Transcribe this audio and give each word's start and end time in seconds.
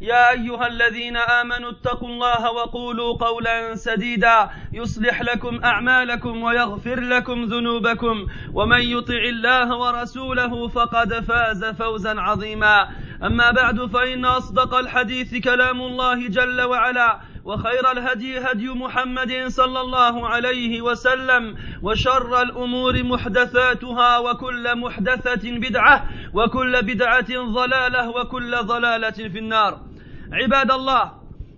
يا 0.00 0.30
أيها 0.30 0.66
الذين 0.66 1.16
آمنوا 1.16 1.70
اتقوا 1.70 2.08
الله 2.08 2.50
وقولوا 2.52 3.16
قولا 3.16 3.74
سديدا 3.74 4.50
يصلح 4.72 5.22
لكم 5.22 5.60
أعمالكم 5.64 6.42
ويغفر 6.42 7.00
لكم 7.00 7.44
ذنوبكم 7.44 8.26
ومن 8.54 8.80
يطع 8.80 9.14
الله 9.28 9.76
ورسوله 9.78 10.68
فقد 10.68 11.14
فاز 11.24 11.64
فوزا 11.64 12.20
عظيما 12.20 12.88
أما 13.22 13.50
بعد 13.50 13.86
فإن 13.86 14.24
أصدق 14.24 14.74
الحديث 14.74 15.34
كلام 15.44 15.80
الله 15.82 16.28
جل 16.28 16.62
وعلا 16.62 17.20
وخير 17.44 17.90
الهدي 17.92 18.38
هدي 18.38 18.68
محمد 18.68 19.44
صلى 19.46 19.80
الله 19.80 20.28
عليه 20.28 20.82
وسلم 20.82 21.56
وشر 21.82 22.42
الأمور 22.42 23.02
محدثاتها 23.02 24.18
وكل 24.18 24.76
محدثة 24.78 25.50
بدعة 25.58 26.04
وكل 26.34 26.82
بدعة 26.82 27.44
ضلالة 27.44 28.08
وكل 28.10 28.56
ضلالة 28.62 29.10
في 29.10 29.38
النار 29.38 29.87
عباد 30.32 30.70
الله 30.70 31.12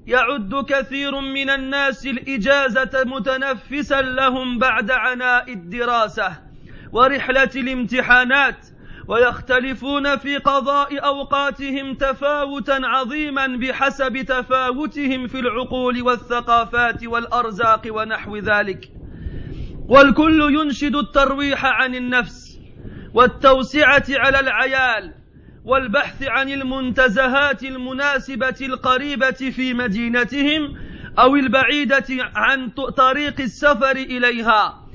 يعد 0.06 0.64
كثير 0.68 1.20
من 1.20 1.50
الناس 1.50 2.06
الإجازة 2.06 3.04
متنفسا 3.06 4.02
لهم 4.02 4.58
بعد 4.58 4.90
عناء 4.90 5.52
الدراسة 5.52 6.36
ورحلة 6.92 7.50
الامتحانات 7.56 8.66
ويختلفون 9.08 10.16
في 10.16 10.36
قضاء 10.36 11.04
أوقاتهم 11.04 11.94
تفاوتا 11.94 12.80
عظيما 12.84 13.46
بحسب 13.46 14.22
تفاوتهم 14.22 15.26
في 15.26 15.40
العقول 15.40 16.02
والثقافات 16.02 17.04
والأرزاق 17.04 17.82
ونحو 17.90 18.36
ذلك. 18.36 18.92
والكل 19.88 20.54
ينشد 20.60 20.96
الترويح 20.96 21.64
عن 21.64 21.94
النفس 21.94 22.60
والتوسعة 23.14 24.04
على 24.08 24.40
العيال 24.40 25.19
والبحث 25.64 26.22
عن 26.22 26.48
المنتزهات 26.48 27.62
المناسبة 27.62 28.56
القريبة 28.60 29.30
في 29.30 29.74
مدينتهم 29.74 30.76
أو 31.18 31.36
البعيدة 31.36 32.06
عن 32.34 32.68
طريق 32.96 33.40
السفر 33.40 33.96
إليها. 33.96 34.86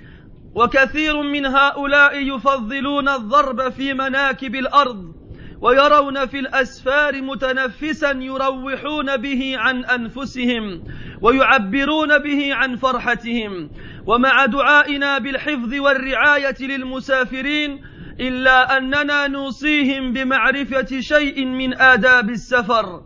وكثير 0.55 1.21
من 1.21 1.45
هؤلاء 1.45 2.35
يفضلون 2.35 3.09
الضرب 3.09 3.69
في 3.69 3.93
مناكب 3.93 4.55
الأرض 4.55 5.15
ويرون 5.61 6.25
في 6.25 6.39
الأسفار 6.39 7.21
متنفسا 7.21 8.11
يروحون 8.11 9.17
به 9.17 9.53
عن 9.57 9.85
أنفسهم 9.85 10.83
ويعبرون 11.21 12.17
به 12.17 12.53
عن 12.53 12.75
فرحتهم. 12.75 13.69
ومع 14.05 14.45
دعائنا 14.45 15.17
بالحفظ 15.17 15.73
والرعاية 15.73 16.55
للمسافرين 16.59 17.94
إلا 18.19 18.77
أننا 18.77 19.27
نوصيهم 19.27 20.13
بمعرفة 20.13 20.99
شيء 20.99 21.45
من 21.45 21.81
آداب 21.81 22.29
السفر. 22.29 23.01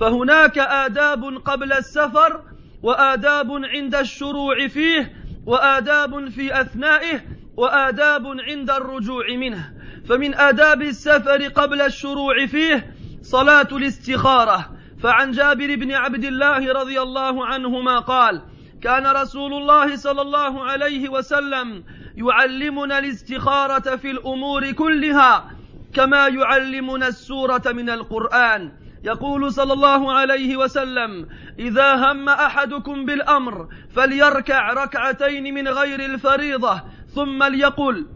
فهناك 0.00 0.58
آداب 0.58 1.24
قبل 1.24 1.72
السفر 1.72 2.40
وآداب 2.82 3.50
عند 3.64 3.94
الشروع 3.94 4.68
فيه 4.68 5.12
وآداب 5.46 6.28
في 6.28 6.60
أثنائه 6.60 7.20
وآداب 7.56 8.26
عند 8.26 8.70
الرجوع 8.70 9.24
منه. 9.36 9.72
فمن 10.08 10.34
آداب 10.34 10.82
السفر 10.82 11.48
قبل 11.48 11.80
الشروع 11.80 12.46
فيه 12.46 12.94
صلاة 13.22 13.68
الاستخارة. 13.72 14.70
فعن 15.02 15.30
جابر 15.30 15.76
بن 15.76 15.92
عبد 15.92 16.24
الله 16.24 16.72
رضي 16.72 17.00
الله 17.00 17.46
عنهما 17.46 17.98
قال 17.98 18.42
كان 18.82 19.06
رسول 19.06 19.52
الله 19.54 19.96
صلى 19.96 20.22
الله 20.22 20.64
عليه 20.64 21.08
وسلم 21.08 21.84
يعلمنا 22.16 22.98
الاستخارة 22.98 23.96
في 23.96 24.10
الأمور 24.10 24.72
كلها 24.72 25.50
كما 25.94 26.28
يعلمنا 26.28 27.08
السورة 27.08 27.62
من 27.66 27.90
القرآن. 27.90 28.72
يقول 29.04 29.52
صلى 29.52 29.72
الله 29.72 30.12
عليه 30.12 30.56
وسلم 30.56 31.28
إذا 31.58 31.94
هم 31.94 32.28
أحدكم 32.28 33.04
بالأمر 33.04 33.68
فليركع 33.90 34.72
ركعتين 34.72 35.54
من 35.54 35.68
غير 35.68 36.00
الفريضة 36.00 36.82
ثم 37.14 37.42
ليقل 37.42 38.06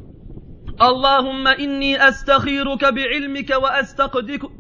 اللهم 0.83 1.49
إني 1.49 2.09
أستخيرك 2.09 2.85
بعلمك 2.85 3.53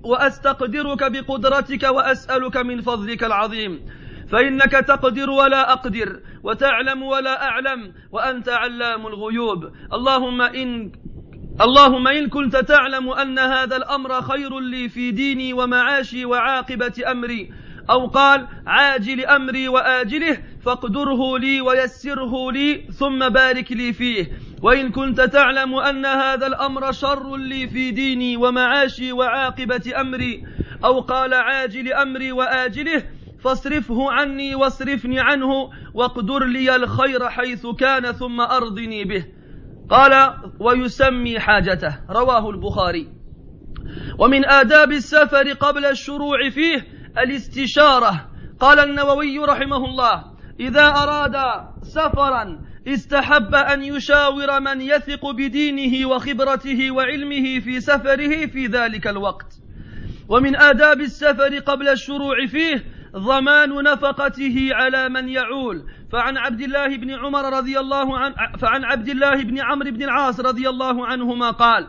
وأستقدرك 0.05 1.13
بقدرتك 1.13 1.83
وأسألك 1.83 2.57
من 2.57 2.81
فضلك 2.81 3.25
العظيم. 3.25 3.87
فإنك 4.33 4.73
تقدر 4.73 5.31
ولا 5.31 5.73
أقدر 5.73 6.21
وتعلم 6.43 7.03
ولا 7.03 7.45
أعلم 7.49 7.93
وأنت 8.13 8.49
علام 8.49 9.07
الغيوب. 9.07 9.71
اللهم 9.93 10.43
إن 10.43 10.93
اللهم 11.61 12.09
إن 12.09 12.29
كنت 12.29 12.57
تعلم 12.57 13.11
أن 13.11 13.39
هذا 13.39 13.77
الأمر 13.77 14.23
خير 14.23 14.61
لي 14.61 14.89
في 14.89 15.11
ديني 15.11 15.53
ومعاشي 15.53 16.25
وعاقبة 16.25 16.93
أمري 17.11 17.51
أو 17.91 18.07
قال 18.07 18.47
عاجل 18.67 19.25
أمري 19.25 19.69
وآجله 19.69 20.39
فاقدره 20.65 21.39
لي 21.39 21.61
ويسره 21.61 22.53
لي 22.53 22.85
ثم 22.99 23.29
بارك 23.29 23.73
لي 23.73 23.93
فيه. 23.93 24.31
وإن 24.63 24.91
كنت 24.91 25.21
تعلم 25.21 25.75
أن 25.75 26.07
هذا 26.07 26.47
الأمر 26.47 26.93
شر 26.93 27.37
لي 27.37 27.69
في 27.69 27.91
ديني 27.91 28.37
ومعاشي 28.37 29.13
وعاقبة 29.13 30.01
أمري 30.01 30.45
أو 30.85 31.01
قال 31.01 31.35
عاجل 31.35 31.93
أمري 31.93 32.33
وآجله 32.33 33.03
فاصرفه 33.47 34.12
عني 34.12 34.55
واصرفني 34.55 35.21
عنه 35.21 35.71
واقدر 35.95 36.45
لي 36.45 36.77
الخير 36.77 37.29
حيث 37.29 37.67
كان 37.67 38.12
ثم 38.12 38.41
أرضني 38.41 39.05
به. 39.05 39.27
قال 39.91 40.34
ويسمي 40.61 41.41
حاجته. 41.41 41.99
رواه 42.11 42.51
البخاري. 42.51 43.09
ومن 44.19 44.45
آداب 44.45 44.93
السفر 44.93 45.53
قبل 45.53 45.84
الشروع 45.84 46.51
فيه 46.51 46.87
الاستشارة. 47.19 48.29
قال 48.61 48.79
النووي 48.79 49.39
رحمه 49.39 49.84
الله 49.84 50.25
إذا 50.61 50.87
أراد 50.87 51.37
سفرا 51.83 52.61
استحب 52.89 53.55
أن 53.55 53.83
يشاور 53.83 54.61
من 54.61 54.81
يثق 54.81 55.31
بدينه 55.31 56.09
وخبرته 56.09 56.91
وعلمه 56.91 57.61
في 57.61 57.81
سفره 57.81 58.47
في 58.47 58.67
ذلك 58.67 59.07
الوقت. 59.07 59.53
ومن 60.28 60.57
آداب 60.57 61.01
السفر 61.01 61.59
قبل 61.59 61.89
الشروع 61.89 62.47
فيه 62.47 62.96
ضمان 63.19 63.82
نفقته 63.82 64.69
على 64.72 65.09
من 65.09 65.28
يعول. 65.28 65.82
فعن 66.12 66.37
عبد 66.37 66.60
الله 66.60 66.97
بن 66.97 67.10
عمر 67.10 67.59
رضي 67.59 67.80
الله 67.80 68.18
عن 68.18 68.34
فعن 68.59 68.84
عبد 68.84 69.09
الله 69.09 69.42
بن 69.42 69.59
عمرو 69.59 69.91
بن 69.91 70.03
العاص 70.03 70.41
رضي 70.41 70.68
الله 70.68 71.07
عنهما 71.07 71.51
قال 71.51 71.86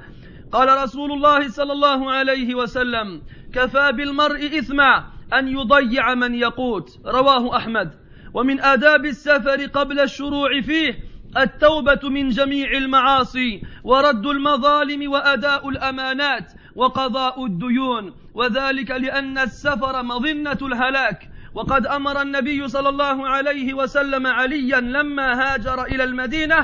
قال 0.51 0.83
رسول 0.83 1.11
الله 1.11 1.49
صلى 1.49 1.73
الله 1.73 2.11
عليه 2.11 2.55
وسلم 2.55 3.21
كفى 3.53 3.91
بالمرء 3.91 4.59
إثما 4.59 5.03
أن 5.33 5.47
يضيع 5.47 6.15
من 6.15 6.33
يقوت 6.33 6.99
رواه 7.05 7.57
أحمد. 7.57 7.91
ومن 8.33 8.61
آداب 8.61 9.05
السفر 9.05 9.65
قبل 9.65 9.99
الشروع 9.99 10.61
فيه 10.61 10.99
التوبة 11.37 12.09
من 12.09 12.29
جميع 12.29 12.71
المعاصي 12.71 13.61
ورد 13.83 14.25
المظالم 14.25 15.11
وأداء 15.11 15.69
الأمانات 15.69 16.51
وقضاء 16.75 17.45
الديون. 17.45 18.13
وذلك 18.37 18.91
لأن 18.91 19.37
السفر 19.37 20.03
مظنة 20.03 20.57
الهلاك. 20.61 21.29
وقد 21.53 21.87
أمر 21.87 22.21
النبي 22.21 22.67
صلى 22.67 22.89
الله 22.89 23.27
عليه 23.29 23.73
وسلم 23.73 24.27
عليا 24.27 24.79
لما 24.79 25.33
هاجر 25.33 25.83
إلى 25.83 26.03
المدينة 26.03 26.59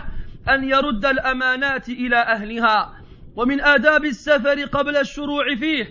أن 0.49 0.63
يرد 0.63 1.05
الأمانات 1.05 1.89
إلى 1.89 2.17
أهلها. 2.17 2.93
ومن 3.35 3.61
آداب 3.61 4.05
السفر 4.05 4.65
قبل 4.65 4.97
الشروع 4.97 5.55
فيه 5.55 5.85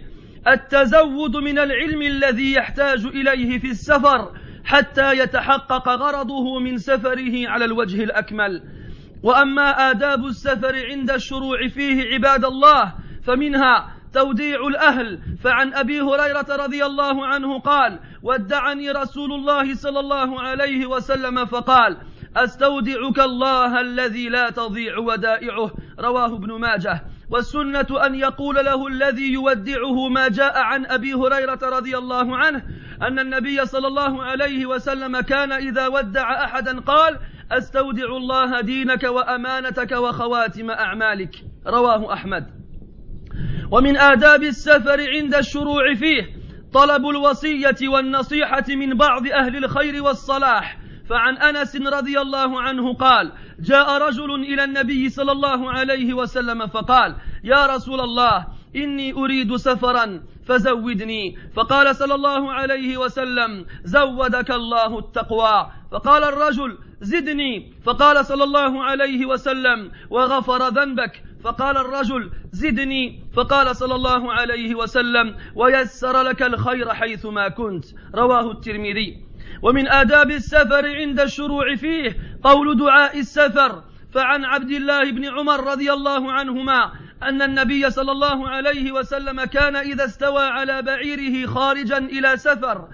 التزود 0.48 1.36
من 1.36 1.58
العلم 1.58 2.02
الذي 2.02 2.52
يحتاج 2.52 3.06
إليه 3.06 3.58
في 3.58 3.70
السفر 3.70 4.32
حتى 4.64 5.18
يتحقق 5.18 5.88
غرضه 5.88 6.60
من 6.60 6.76
سفره 6.78 7.48
على 7.48 7.64
الوجه 7.64 8.04
الأكمل. 8.04 8.62
وأما 9.22 9.90
آداب 9.90 10.26
السفر 10.26 10.86
عند 10.86 11.10
الشروع 11.10 11.68
فيه 11.68 12.14
عباد 12.14 12.44
الله 12.44 12.94
فمنها 13.26 14.01
توديع 14.14 14.66
الأهل. 14.66 15.20
فعن 15.44 15.74
أبي 15.74 16.00
هريرة 16.00 16.46
رضي 16.50 16.84
الله 16.84 17.26
عنه 17.26 17.58
قال 17.58 17.98
ودعني 18.22 18.90
رسول 18.90 19.32
الله 19.32 19.74
صلى 19.74 20.00
الله 20.00 20.40
عليه 20.40 20.86
وسلم 20.86 21.44
فقال 21.44 21.96
أستودعك 22.36 23.20
الله 23.20 23.80
الذي 23.80 24.28
لا 24.28 24.50
تضيع 24.50 24.98
ودائعه. 24.98 25.70
رواه 26.00 26.26
ابن 26.26 26.52
ماجه. 26.52 27.04
والسنة 27.30 28.06
أن 28.06 28.14
يقول 28.14 28.56
له 28.56 28.86
الذي 28.86 29.32
يودعه 29.32 30.08
ما 30.08 30.28
جاء 30.28 30.58
عن 30.58 30.86
أبي 30.86 31.14
هريرة 31.14 31.58
رضي 31.62 31.98
الله 31.98 32.36
عنه 32.36 32.62
أن 33.02 33.18
النبي 33.18 33.66
صلى 33.66 33.86
الله 33.86 34.22
عليه 34.22 34.66
وسلم 34.66 35.20
كان 35.20 35.52
إذا 35.52 35.86
ودع 35.86 36.44
أحدا 36.44 36.80
قال 36.80 37.18
أستودع 37.52 38.16
الله 38.16 38.60
دينك 38.60 39.02
وأمانتك 39.02 39.92
وخواتم 39.92 40.70
أعمالك. 40.70 41.34
رواه 41.66 42.12
أحمد. 42.12 42.61
ومن 43.70 43.96
آداب 43.96 44.42
السفر 44.42 45.00
عند 45.10 45.34
الشروع 45.34 45.94
فيه 45.94 46.42
طلب 46.72 47.08
الوصية 47.08 47.88
والنصيحة 47.88 48.64
من 48.68 48.94
بعض 48.94 49.26
أهل 49.26 49.64
الخير 49.64 50.02
والصلاح. 50.02 50.78
فعن 51.08 51.36
أنس 51.36 51.76
رضي 51.76 52.20
الله 52.20 52.60
عنه 52.60 52.94
قال 52.94 53.32
جاء 53.60 54.08
رجل 54.08 54.34
إلى 54.34 54.64
النبي 54.64 55.08
صلى 55.08 55.32
الله 55.32 55.70
عليه 55.70 56.14
وسلم 56.14 56.66
فقال 56.66 57.16
يا 57.44 57.66
رسول 57.66 58.00
الله 58.00 58.46
إني 58.76 59.12
أريد 59.12 59.56
سفرا 59.56 60.22
فزودني. 60.46 61.36
فقال 61.56 61.96
صلى 61.96 62.14
الله 62.14 62.52
عليه 62.52 62.96
وسلم 62.96 63.66
زودك 63.84 64.50
الله 64.50 64.98
التقوى. 64.98 65.66
فقال 65.92 66.24
الرجل 66.24 66.78
زدني. 67.00 67.72
فقال 67.84 68.24
صلى 68.24 68.44
الله 68.44 68.84
عليه 68.84 69.26
وسلم 69.26 69.90
وغفر 70.10 70.68
ذنبك. 70.68 71.22
فقال 71.44 71.76
الرجل 71.76 72.30
زدني. 72.52 73.24
فقال 73.34 73.76
صلى 73.76 73.94
الله 73.94 74.32
عليه 74.32 74.74
وسلم 74.74 75.36
ويسر 75.54 76.22
لك 76.22 76.42
الخير 76.42 76.94
حيثما 76.94 77.48
كنت. 77.48 77.84
رواه 78.14 78.50
الترمذي. 78.50 79.16
ومن 79.62 79.88
آداب 79.88 80.30
السفر 80.30 80.96
عند 80.96 81.20
الشروع 81.20 81.74
فيه 81.76 82.16
قول 82.42 82.78
دعاء 82.78 83.18
السفر. 83.18 83.82
فعن 84.14 84.44
عبد 84.44 84.70
الله 84.70 85.10
بن 85.10 85.24
عمر 85.24 85.72
رضي 85.72 85.92
الله 85.92 86.32
عنهما 86.32 86.92
أن 87.22 87.42
النبي 87.42 87.90
صلى 87.90 88.12
الله 88.12 88.48
عليه 88.48 88.92
وسلم 88.92 89.44
كان 89.44 89.76
إذا 89.76 90.04
استوى 90.04 90.42
على 90.42 90.82
بعيره 90.82 91.46
خارجا 91.46 91.98
إلى 91.98 92.36
سفر 92.36 92.88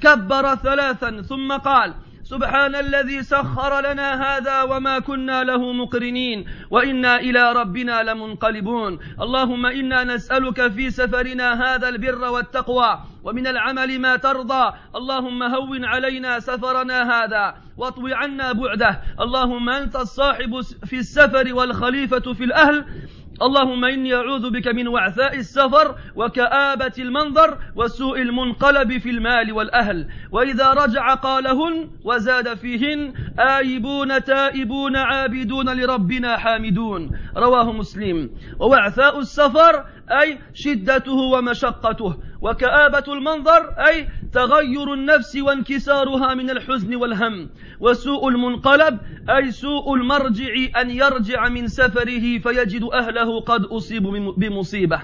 كبر 0.00 0.54
ثلاثا. 0.54 1.22
ثم 1.22 1.52
قال 1.52 1.94
سبحان 2.34 2.74
الذي 2.74 3.22
سخر 3.22 3.80
لنا 3.80 4.08
هذا 4.26 4.62
وما 4.62 4.98
كنا 4.98 5.44
له 5.44 5.72
مقرنين 5.72 6.44
وإنا 6.70 7.16
إلى 7.16 7.52
ربنا 7.52 8.02
لمنقلبون. 8.02 8.98
اللهم 9.20 9.66
إنا 9.66 10.04
نسألك 10.04 10.72
في 10.72 10.90
سفرنا 10.90 11.48
هذا 11.62 11.88
البر 11.88 12.24
والتقوى 12.24 12.98
ومن 13.24 13.46
العمل 13.46 14.00
ما 14.00 14.16
ترضى. 14.16 14.72
اللهم 14.96 15.42
هون 15.42 15.84
علينا 15.84 16.40
سفرنا 16.40 16.98
هذا 17.12 17.54
واطوي 17.76 18.14
عنا 18.14 18.52
بعده. 18.52 19.00
اللهم 19.20 19.68
أنت 19.70 19.96
الصاحب 19.96 20.60
في 20.84 20.96
السفر 20.96 21.54
والخليفة 21.54 22.32
في 22.32 22.44
الأهل. 22.44 22.84
اللهم 23.42 23.84
إني 23.84 24.14
أعوذ 24.14 24.50
بك 24.50 24.68
من 24.68 24.88
وعثاء 24.88 25.36
السفر 25.36 25.94
وكآبة 26.16 26.92
المنظر 26.98 27.58
وسوء 27.76 28.22
المنقلب 28.22 28.98
في 28.98 29.10
المال 29.10 29.52
والأهل. 29.52 30.08
وإذا 30.32 30.72
رجع 30.72 31.14
قالهن 31.14 31.90
وزاد 32.04 32.54
فيهن 32.54 33.12
آيبون 33.38 34.24
تائبون 34.24 34.96
عابدون 34.96 35.80
لربنا 35.80 36.36
حامدون. 36.36 37.10
رواه 37.36 37.72
مسلم. 37.72 38.30
ووعثاء 38.60 39.18
السفر 39.18 39.84
أي 40.10 40.38
شدته 40.54 41.18
ومشقته. 41.34 42.16
وكآبة 42.40 43.04
المنظر 43.08 43.74
أي 43.88 44.08
تغير 44.32 44.94
النفس 44.94 45.36
وانكسارها 45.36 46.34
من 46.34 46.50
الحزن 46.50 46.96
والهم. 46.96 47.50
وسوء 47.80 48.28
المنقلب 48.28 48.98
أي 49.30 49.50
سوء 49.50 49.94
المرجع 49.94 50.54
أن 50.80 50.90
يرجع 50.90 51.48
من 51.48 51.68
سفره 51.68 52.38
فيجد 52.38 52.84
أهله 52.92 53.40
قد 53.40 53.64
أصيبوا 53.64 54.32
بمصيبة. 54.32 55.00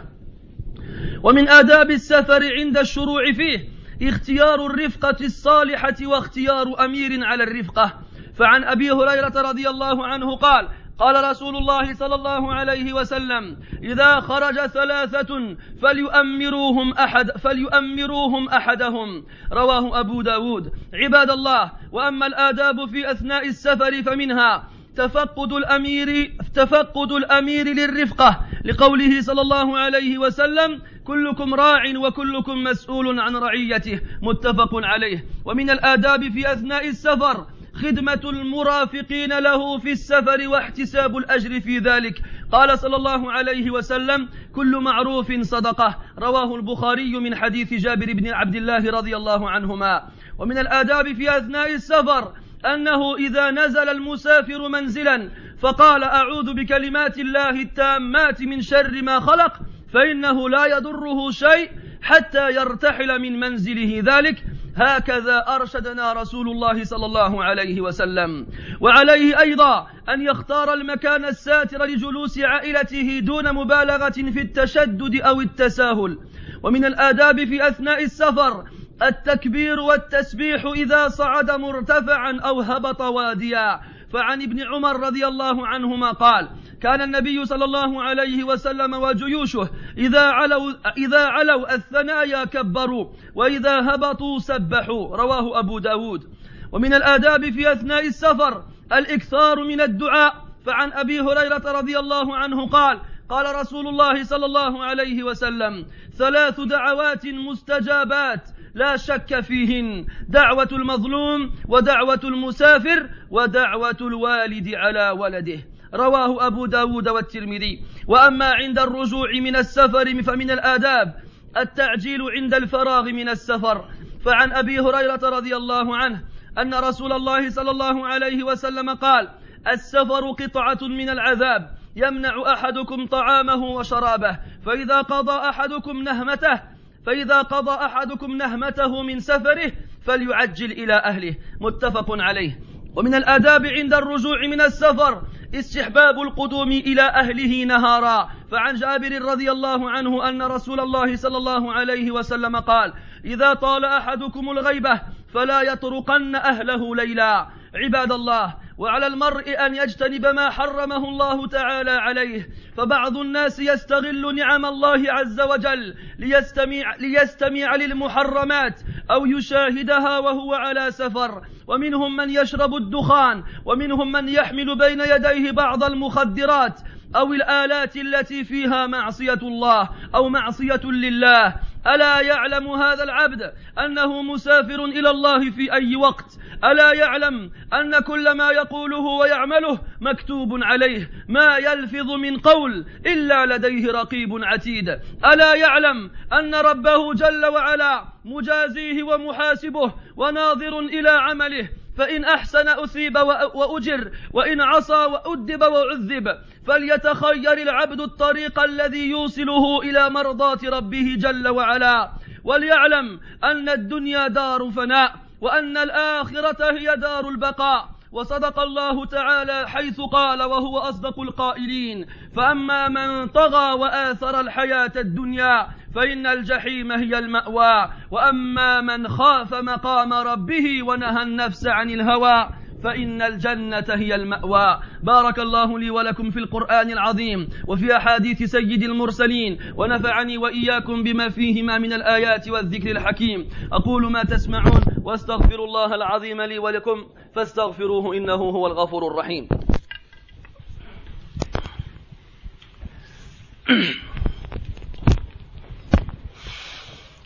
ومن 1.22 1.48
آداب 1.48 1.90
السفر 1.90 2.40
عند 2.58 2.78
الشروع 2.78 3.32
فيه 3.32 3.68
اختيار 4.08 4.66
الرفقة 4.66 5.16
الصالحة 5.20 5.96
واختيار 6.02 6.84
أمير 6.84 7.24
على 7.24 7.44
الرفقة. 7.44 8.00
فعن 8.34 8.64
أبي 8.64 8.90
هريرة 8.90 9.32
رضي 9.50 9.68
الله 9.68 10.06
عنه 10.06 10.36
قال 10.36 10.68
قال 11.00 11.30
رسول 11.30 11.56
الله 11.56 11.94
صلى 11.94 12.14
الله 12.14 12.54
عليه 12.54 12.92
وسلم 12.92 13.56
إذا 13.82 14.20
خرج 14.20 14.54
ثلاثة 14.66 15.56
فليؤمروهم 15.82 16.92
أحد 16.92 17.30
فليؤمروهم 17.30 18.48
أحدهم. 18.48 19.24
رواه 19.52 20.00
أبو 20.00 20.22
داود. 20.22 20.72
عباد 20.94 21.30
الله 21.30 21.72
وأما 21.92 22.26
الآداب 22.26 22.88
في 22.90 23.10
أثناء 23.10 23.48
السفر 23.48 24.02
فمنها 24.02 24.68
تفقد 24.96 25.52
الأمير 25.52 26.32
تفقد 26.54 27.12
الأمير 27.12 27.66
للرفقة 27.66 28.40
لقوله 28.64 29.20
صلى 29.20 29.40
الله 29.40 29.78
عليه 29.78 30.18
وسلم 30.18 30.82
كلكم 31.04 31.54
راع 31.54 31.82
وكلكم 31.96 32.64
مسؤول 32.64 33.20
عن 33.20 33.36
رعيته. 33.36 34.00
متفق 34.22 34.70
عليه. 34.74 35.24
ومن 35.44 35.70
الآداب 35.70 36.28
في 36.32 36.52
أثناء 36.52 36.88
السفر 36.88 37.46
خدمة 37.74 38.20
المرافقين 38.24 39.38
له 39.38 39.78
في 39.78 39.92
السفر 39.92 40.48
واحتساب 40.48 41.16
الأجر 41.16 41.60
في 41.60 41.78
ذلك. 41.78 42.22
قال 42.52 42.78
صلى 42.78 42.96
الله 42.96 43.32
عليه 43.32 43.70
وسلم 43.70 44.28
كل 44.52 44.76
معروف 44.76 45.32
صدقة. 45.32 45.98
رواه 46.18 46.56
البخاري 46.56 47.12
من 47.18 47.34
حديث 47.36 47.74
جابر 47.74 48.12
بن 48.12 48.28
عبد 48.28 48.54
الله 48.54 48.90
رضي 48.90 49.16
الله 49.16 49.50
عنهما. 49.50 50.02
ومن 50.38 50.58
الآداب 50.58 51.12
في 51.12 51.36
أثناء 51.36 51.74
السفر 51.74 52.32
أنه 52.66 53.16
إذا 53.16 53.50
نزل 53.50 53.88
المسافر 53.88 54.68
منزلا 54.68 55.30
فقال 55.60 56.04
أعوذ 56.04 56.54
بكلمات 56.54 57.18
الله 57.18 57.50
التامات 57.50 58.42
من 58.42 58.62
شر 58.62 59.02
ما 59.02 59.20
خلق 59.20 59.52
فإنه 59.92 60.48
لا 60.48 60.66
يضره 60.66 61.30
شيء 61.30 61.70
حتى 62.02 62.50
يرتحل 62.50 63.18
من 63.18 63.40
منزله. 63.40 64.02
ذلك 64.04 64.44
هكذا 64.80 65.44
أرشدنا 65.48 66.12
رسول 66.12 66.48
الله 66.48 66.84
صلى 66.84 67.06
الله 67.06 67.44
عليه 67.44 67.80
وسلم. 67.80 68.46
وعليه 68.80 69.40
أيضا 69.40 69.86
أن 70.08 70.22
يختار 70.22 70.74
المكان 70.74 71.24
الساتر 71.24 71.84
لجلوس 71.84 72.38
عائلته 72.38 73.18
دون 73.18 73.52
مبالغة 73.52 74.10
في 74.10 74.40
التشدد 74.40 75.20
أو 75.20 75.40
التساهل. 75.40 76.18
ومن 76.62 76.84
الآداب 76.84 77.44
في 77.44 77.68
أثناء 77.68 78.04
السفر 78.04 78.64
التكبير 79.02 79.80
والتسبيح 79.80 80.64
إذا 80.76 81.08
صعد 81.08 81.50
مرتفعا 81.50 82.40
أو 82.40 82.60
هبط 82.60 83.00
واديا. 83.00 83.80
فعن 84.12 84.42
ابن 84.42 84.60
عمر 84.62 85.00
رضي 85.00 85.26
الله 85.26 85.66
عنهما 85.66 86.10
قال 86.10 86.48
كان 86.82 87.00
النبي 87.00 87.44
صلى 87.44 87.64
الله 87.64 88.02
عليه 88.02 88.44
وسلم 88.44 88.94
وجيوشه 88.94 89.68
إذا 89.98 90.22
علوا 90.22 90.72
إذا 90.98 91.24
علوا 91.24 91.74
الثنايا 91.74 92.44
كبروا 92.44 93.06
وإذا 93.34 93.94
هبطوا 93.94 94.38
سبحوا 94.38 95.16
رواه 95.16 95.58
أبو 95.58 95.78
داود. 95.78 96.28
ومن 96.72 96.94
الآداب 96.94 97.50
في 97.50 97.72
أثناء 97.72 98.06
السفر 98.06 98.64
الإكثار 98.92 99.64
من 99.64 99.80
الدعاء 99.80 100.34
فعن 100.66 100.92
أبي 100.92 101.20
هريرة 101.20 101.72
رضي 101.72 101.98
الله 101.98 102.36
عنه 102.36 102.68
قال 102.68 103.00
قال 103.28 103.56
رسول 103.56 103.88
الله 103.88 104.24
صلى 104.24 104.46
الله 104.46 104.84
عليه 104.84 105.22
وسلم 105.22 105.86
ثلاث 106.18 106.60
دعوات 106.60 107.26
مستجابات 107.26 108.48
لا 108.74 108.96
شك 108.96 109.40
فيهن. 109.40 110.06
دعوة 110.28 110.68
المظلوم 110.72 111.50
ودعوة 111.68 112.20
المسافر 112.24 113.08
ودعوة 113.30 113.96
الوالد 114.00 114.74
على 114.74 115.10
ولده. 115.10 115.58
رواه 115.94 116.46
أبو 116.46 116.66
داود 116.66 117.08
والترمذي. 117.08 117.82
وأما 118.06 118.46
عند 118.46 118.78
الرجوع 118.78 119.30
من 119.32 119.56
السفر 119.56 120.22
فمن 120.22 120.50
الآداب. 120.50 121.14
التعجيل 121.56 122.22
عند 122.22 122.54
الفراغ 122.54 123.02
من 123.02 123.28
السفر. 123.28 123.84
فعن 124.24 124.52
أبي 124.52 124.80
هريرة 124.80 125.20
رضي 125.22 125.56
الله 125.56 125.96
عنه 125.96 126.24
أن 126.58 126.74
رسول 126.74 127.12
الله 127.12 127.50
صلى 127.50 127.70
الله 127.70 128.06
عليه 128.06 128.44
وسلم 128.44 128.90
قال 128.90 129.28
السفر 129.72 130.30
قطعة 130.30 130.78
من 130.82 131.08
العذاب. 131.08 131.70
يمنع 131.96 132.52
أحدكم 132.52 133.06
طعامه 133.06 133.64
وشرابه. 133.64 134.38
فإذا 134.66 135.00
قضى 135.00 135.48
أحدكم 135.48 136.02
نهمته 136.02 136.60
فإذا 137.06 137.42
قضى 137.42 137.70
أحدكم 137.70 138.36
نهمته 138.36 139.02
من 139.02 139.20
سفره 139.20 139.72
فليعجل 140.02 140.72
إلى 140.72 140.94
أهله. 140.94 141.34
متفق 141.60 142.06
عليه. 142.10 142.60
ومن 142.96 143.14
الآداب 143.14 143.66
عند 143.66 143.94
الرجوع 143.94 144.46
من 144.46 144.60
السفر 144.60 145.22
استحباب 145.54 146.20
القدوم 146.20 146.72
إلى 146.72 147.02
أهله 147.02 147.64
نهارا. 147.64 148.28
فعن 148.50 148.74
جابر 148.74 149.22
رضي 149.22 149.50
الله 149.50 149.90
عنه 149.90 150.28
أن 150.28 150.42
رسول 150.42 150.80
الله 150.80 151.16
صلى 151.16 151.36
الله 151.36 151.72
عليه 151.72 152.10
وسلم 152.10 152.56
قال 152.56 152.92
إذا 153.24 153.54
طال 153.54 153.84
أحدكم 153.84 154.50
الغيبة 154.50 155.00
فلا 155.34 155.62
يطرقن 155.62 156.34
أهله 156.34 156.96
ليلا. 156.96 157.46
عباد 157.74 158.12
الله 158.12 158.54
وعلى 158.80 159.06
المرء 159.06 159.66
أن 159.66 159.74
يجتنب 159.74 160.26
ما 160.26 160.50
حرمه 160.50 161.08
الله 161.08 161.46
تعالى 161.46 161.90
عليه. 161.90 162.48
فبعض 162.76 163.16
الناس 163.16 163.58
يستغل 163.58 164.34
نعم 164.34 164.66
الله 164.66 165.12
عز 165.12 165.40
وجل 165.40 165.94
ليستمع, 166.18 166.96
ليستمع 166.96 167.76
للمحرمات 167.76 168.80
أو 169.10 169.26
يشاهدها 169.26 170.18
وهو 170.18 170.54
على 170.54 170.90
سفر. 170.90 171.42
ومنهم 171.66 172.16
من 172.16 172.30
يشرب 172.30 172.74
الدخان 172.74 173.44
ومنهم 173.64 174.12
من 174.12 174.28
يحمل 174.28 174.78
بين 174.78 175.00
يديه 175.00 175.50
بعض 175.50 175.84
المخدرات 175.84 176.80
أو 177.16 177.32
الآلات 177.32 177.96
التي 177.96 178.44
فيها 178.44 178.86
معصية 178.86 179.40
الله 179.42 179.88
أو 180.14 180.28
معصية 180.28 180.80
لله. 180.84 181.54
ألا 181.86 182.20
يعلم 182.20 182.68
هذا 182.68 183.02
العبد 183.02 183.52
أنه 183.78 184.22
مسافر 184.22 184.84
إلى 184.84 185.10
الله 185.10 185.50
في 185.50 185.72
أي 185.72 185.96
وقت؟ 185.96 186.38
ألا 186.64 186.92
يعلم 186.92 187.50
أن 187.72 188.00
كل 188.00 188.30
ما 188.32 188.50
يقوله 188.50 188.98
ويعمله 188.98 189.78
مكتوب 190.00 190.62
عليه 190.62 191.10
ما 191.28 191.56
يلفظ 191.56 192.10
من 192.10 192.36
قول 192.38 192.86
إلا 193.06 193.46
لديه 193.46 193.92
رقيب 193.92 194.44
عتيد. 194.44 194.88
ألا 195.24 195.54
يعلم 195.54 196.10
أن 196.32 196.54
ربه 196.54 197.14
جل 197.14 197.46
وعلا 197.46 198.04
مجازيه 198.24 199.02
ومحاسبه 199.02 199.94
وناظر 200.16 200.78
إلى 200.78 201.10
عمله 201.10 201.68
فإن 201.98 202.24
أحسن 202.24 202.68
أثيب 202.68 203.16
وأجر 203.54 204.10
وإن 204.32 204.60
عصى 204.60 204.92
وأدب 204.92 205.62
وعذب 205.62 206.38
فليتخير 206.66 207.52
العبد 207.52 208.00
الطريق 208.00 208.60
الذي 208.60 209.10
يوصله 209.10 209.82
إلى 209.82 210.10
مرضاة 210.10 210.58
ربه 210.64 211.16
جل 211.18 211.48
وعلا. 211.48 212.10
وليعلم 212.44 213.20
أن 213.44 213.68
الدنيا 213.68 214.28
دار 214.28 214.70
فناء 214.70 215.29
وأن 215.40 215.76
الآخرة 215.76 216.78
هي 216.78 216.96
دار 216.96 217.28
البقاء. 217.28 217.88
وصدق 218.12 218.60
الله 218.60 219.06
تعالى 219.06 219.68
حيث 219.68 220.00
قال 220.00 220.42
وهو 220.42 220.78
أصدق 220.78 221.20
القائلين. 221.20 222.06
فأما 222.36 222.88
من 222.88 223.26
طغى 223.26 223.72
وآثر 223.72 224.40
الحياة 224.40 224.92
الدنيا 224.96 225.66
فإن 225.94 226.26
الجحيم 226.26 226.92
هي 226.92 227.18
المأوى. 227.18 227.90
وأما 228.10 228.80
من 228.80 229.08
خاف 229.08 229.54
مقام 229.54 230.12
ربه 230.12 230.82
ونهى 230.82 231.22
النفس 231.22 231.66
عن 231.66 231.90
الهوى 231.90 232.48
فإن 232.82 233.22
الجنة 233.22 233.84
هي 233.88 234.14
المأوى. 234.14 234.80
بارك 235.02 235.38
الله 235.38 235.78
لي 235.78 235.90
ولكم 235.90 236.30
في 236.30 236.38
القرآن 236.38 236.90
العظيم 236.90 237.48
وفي 237.68 237.96
أحاديث 237.96 238.42
سيد 238.42 238.82
المرسلين 238.82 239.58
ونفعني 239.76 240.38
وإياكم 240.38 241.02
بما 241.02 241.28
فيهما 241.28 241.78
من 241.78 241.92
الآيات 241.92 242.48
والذكر 242.48 242.90
الحكيم. 242.90 243.48
أقول 243.72 244.12
ما 244.12 244.22
تسمعون 244.22 244.80
واستغفر 245.04 245.64
الله 245.64 245.94
العظيم 245.94 246.42
لي 246.42 246.58
ولكم 246.58 247.06
فاستغفروه 247.34 248.16
إنه 248.16 248.34
هو 248.34 248.66
الغفور 248.66 249.06
الرحيم. 249.06 249.48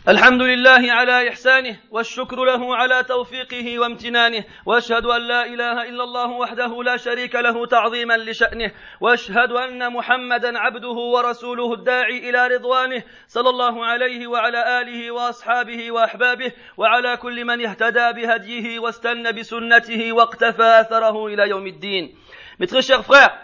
الحمد 0.07 0.41
لله 0.41 0.93
على 0.93 1.29
إحسانه 1.29 1.77
والشكر 1.91 2.43
له 2.43 2.75
على 2.75 3.03
توفيقه 3.03 3.79
وامتنانه 3.79 4.43
وأشهد 4.65 5.05
أن 5.05 5.21
لا 5.21 5.45
إله 5.45 5.89
إلا 5.89 6.03
الله 6.03 6.31
وحده 6.31 6.83
لا 6.83 6.97
شريك 6.97 7.35
له 7.35 7.65
تعظيما 7.65 8.17
لشأنه 8.17 8.71
وأشهد 9.01 9.51
أن 9.51 9.93
محمدا 9.93 10.59
عبده 10.59 10.97
ورسوله 11.13 11.73
الداعي 11.73 12.29
إلى 12.29 12.47
رضوانه 12.47 13.03
صلى 13.27 13.49
الله 13.49 13.85
عليه 13.85 14.27
وعلى 14.27 14.81
آله 14.81 15.11
وأصحابه 15.11 15.91
وأحبابه 15.91 16.51
وعلى 16.77 17.17
كل 17.17 17.45
من 17.45 17.65
اهتدى 17.65 18.11
بهديه 18.13 18.79
واستنى 18.79 19.31
بسنته 19.31 20.13
واقتفى 20.13 20.81
أثره 20.81 21.27
إلى 21.27 21.49
يوم 21.49 21.67
الدين. 21.67 22.15
Mes 22.59 22.67
très 22.67 22.83
chers 22.83 23.03
frères, 23.03 23.35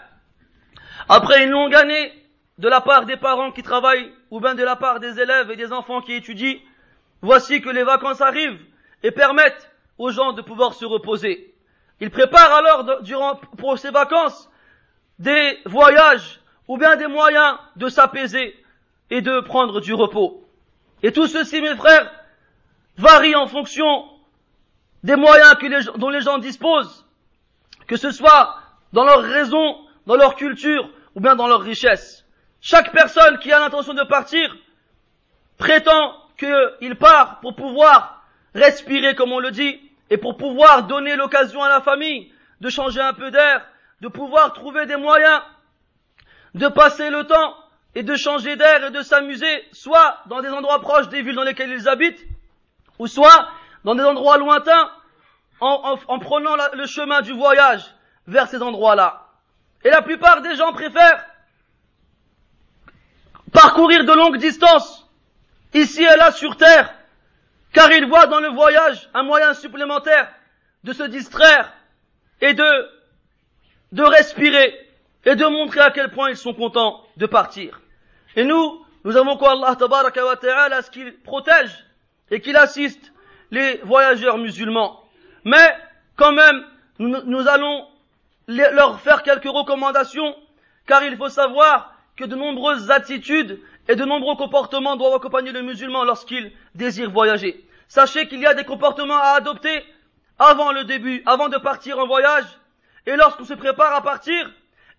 après 1.08 1.42
une 1.42 1.50
longue 1.50 1.74
année 1.74 2.12
de 2.58 2.68
la 2.68 2.80
part 2.80 3.04
des 3.04 3.16
parents 3.16 3.50
qui 3.50 3.62
travaillent 3.62 4.12
ou 4.32 4.40
bien 4.40 4.54
de 4.54 4.64
la 4.64 4.76
part 4.76 4.98
des 4.98 5.20
élèves 5.20 5.50
et 5.50 5.56
des 5.56 5.74
enfants 5.74 6.00
qui 6.00 6.14
étudient, 6.14 6.56
voici 7.20 7.60
que 7.60 7.68
les 7.68 7.84
vacances 7.84 8.22
arrivent 8.22 8.64
et 9.02 9.10
permettent 9.10 9.70
aux 9.98 10.10
gens 10.10 10.32
de 10.32 10.40
pouvoir 10.40 10.72
se 10.72 10.86
reposer. 10.86 11.54
Ils 12.00 12.10
préparent 12.10 12.54
alors 12.54 13.02
durant, 13.02 13.36
pour 13.58 13.78
ces 13.78 13.90
vacances 13.90 14.50
des 15.18 15.58
voyages 15.66 16.40
ou 16.66 16.78
bien 16.78 16.96
des 16.96 17.08
moyens 17.08 17.58
de 17.76 17.90
s'apaiser 17.90 18.56
et 19.10 19.20
de 19.20 19.40
prendre 19.40 19.82
du 19.82 19.92
repos. 19.92 20.42
Et 21.02 21.12
tout 21.12 21.26
ceci, 21.26 21.60
mes 21.60 21.76
frères, 21.76 22.10
varie 22.96 23.34
en 23.34 23.46
fonction 23.46 24.08
des 25.02 25.16
moyens 25.16 25.58
dont 25.96 26.08
les 26.08 26.22
gens 26.22 26.38
disposent, 26.38 27.06
que 27.86 27.96
ce 27.96 28.10
soit 28.10 28.56
dans 28.94 29.04
leur 29.04 29.20
raison, 29.20 29.76
dans 30.06 30.16
leur 30.16 30.36
culture 30.36 30.88
ou 31.14 31.20
bien 31.20 31.36
dans 31.36 31.48
leur 31.48 31.60
richesse. 31.60 32.21
Chaque 32.64 32.92
personne 32.92 33.38
qui 33.40 33.52
a 33.52 33.58
l'intention 33.58 33.92
de 33.92 34.04
partir 34.04 34.56
prétend 35.58 36.14
qu'il 36.38 36.94
part 36.94 37.40
pour 37.40 37.56
pouvoir 37.56 38.22
respirer, 38.54 39.16
comme 39.16 39.32
on 39.32 39.40
le 39.40 39.50
dit, 39.50 39.80
et 40.10 40.16
pour 40.16 40.36
pouvoir 40.36 40.84
donner 40.84 41.16
l'occasion 41.16 41.60
à 41.62 41.68
la 41.68 41.80
famille 41.80 42.32
de 42.60 42.68
changer 42.70 43.00
un 43.00 43.14
peu 43.14 43.32
d'air, 43.32 43.66
de 44.00 44.06
pouvoir 44.06 44.52
trouver 44.52 44.86
des 44.86 44.96
moyens 44.96 45.42
de 46.54 46.68
passer 46.68 47.10
le 47.10 47.24
temps 47.24 47.56
et 47.94 48.04
de 48.04 48.14
changer 48.14 48.56
d'air 48.56 48.84
et 48.84 48.90
de 48.90 49.02
s'amuser, 49.02 49.64
soit 49.72 50.18
dans 50.26 50.40
des 50.40 50.50
endroits 50.50 50.80
proches 50.80 51.08
des 51.08 51.22
villes 51.22 51.34
dans 51.34 51.42
lesquelles 51.42 51.70
ils 51.70 51.88
habitent, 51.88 52.24
ou 52.98 53.08
soit 53.08 53.48
dans 53.84 53.94
des 53.94 54.04
endroits 54.04 54.38
lointains, 54.38 54.90
en, 55.60 55.98
en 56.06 56.18
prenant 56.18 56.56
le 56.74 56.86
chemin 56.86 57.22
du 57.22 57.32
voyage 57.32 57.82
vers 58.26 58.48
ces 58.48 58.62
endroits-là. 58.62 59.26
Et 59.84 59.90
la 59.90 60.02
plupart 60.02 60.42
des 60.42 60.54
gens 60.56 60.72
préfèrent 60.72 61.24
parcourir 63.52 64.04
de 64.04 64.12
longues 64.12 64.38
distances, 64.38 65.06
ici 65.74 66.02
et 66.02 66.16
là 66.16 66.32
sur 66.32 66.56
terre, 66.56 66.92
car 67.72 67.90
ils 67.92 68.06
voient 68.06 68.26
dans 68.26 68.40
le 68.40 68.48
voyage 68.48 69.08
un 69.14 69.22
moyen 69.22 69.54
supplémentaire 69.54 70.32
de 70.84 70.92
se 70.92 71.04
distraire 71.04 71.72
et 72.40 72.54
de, 72.54 72.90
de 73.92 74.02
respirer 74.02 74.78
et 75.24 75.36
de 75.36 75.46
montrer 75.46 75.80
à 75.80 75.90
quel 75.90 76.10
point 76.10 76.30
ils 76.30 76.36
sont 76.36 76.54
contents 76.54 77.06
de 77.16 77.26
partir. 77.26 77.80
Et 78.34 78.44
nous, 78.44 78.84
nous 79.04 79.16
avons 79.16 79.36
quoi 79.36 79.52
Allah 79.52 79.76
tabaraka 79.76 80.24
wa 80.24 80.36
ta'ala 80.36 80.76
à 80.76 80.82
ce 80.82 80.90
qu'il 80.90 81.16
protège 81.22 81.86
et 82.30 82.40
qu'il 82.40 82.56
assiste 82.56 83.12
les 83.50 83.78
voyageurs 83.84 84.38
musulmans. 84.38 85.04
Mais, 85.44 85.76
quand 86.16 86.32
même, 86.32 86.64
nous, 86.98 87.22
nous 87.24 87.48
allons 87.48 87.86
leur 88.48 89.00
faire 89.00 89.22
quelques 89.22 89.44
recommandations, 89.44 90.34
car 90.86 91.04
il 91.04 91.16
faut 91.16 91.28
savoir 91.28 91.94
que 92.22 92.28
de 92.28 92.36
nombreuses 92.36 92.88
attitudes 92.92 93.60
et 93.88 93.96
de 93.96 94.04
nombreux 94.04 94.36
comportements 94.36 94.94
doivent 94.94 95.14
accompagner 95.14 95.50
le 95.50 95.62
musulman 95.62 96.04
lorsqu'il 96.04 96.52
désire 96.76 97.10
voyager. 97.10 97.66
Sachez 97.88 98.28
qu'il 98.28 98.38
y 98.38 98.46
a 98.46 98.54
des 98.54 98.62
comportements 98.64 99.18
à 99.18 99.34
adopter 99.38 99.84
avant 100.38 100.70
le 100.70 100.84
début, 100.84 101.24
avant 101.26 101.48
de 101.48 101.58
partir 101.58 101.98
en 101.98 102.06
voyage, 102.06 102.44
et 103.06 103.16
lorsqu'on 103.16 103.44
se 103.44 103.54
prépare 103.54 103.92
à 103.92 104.02
partir, 104.02 104.48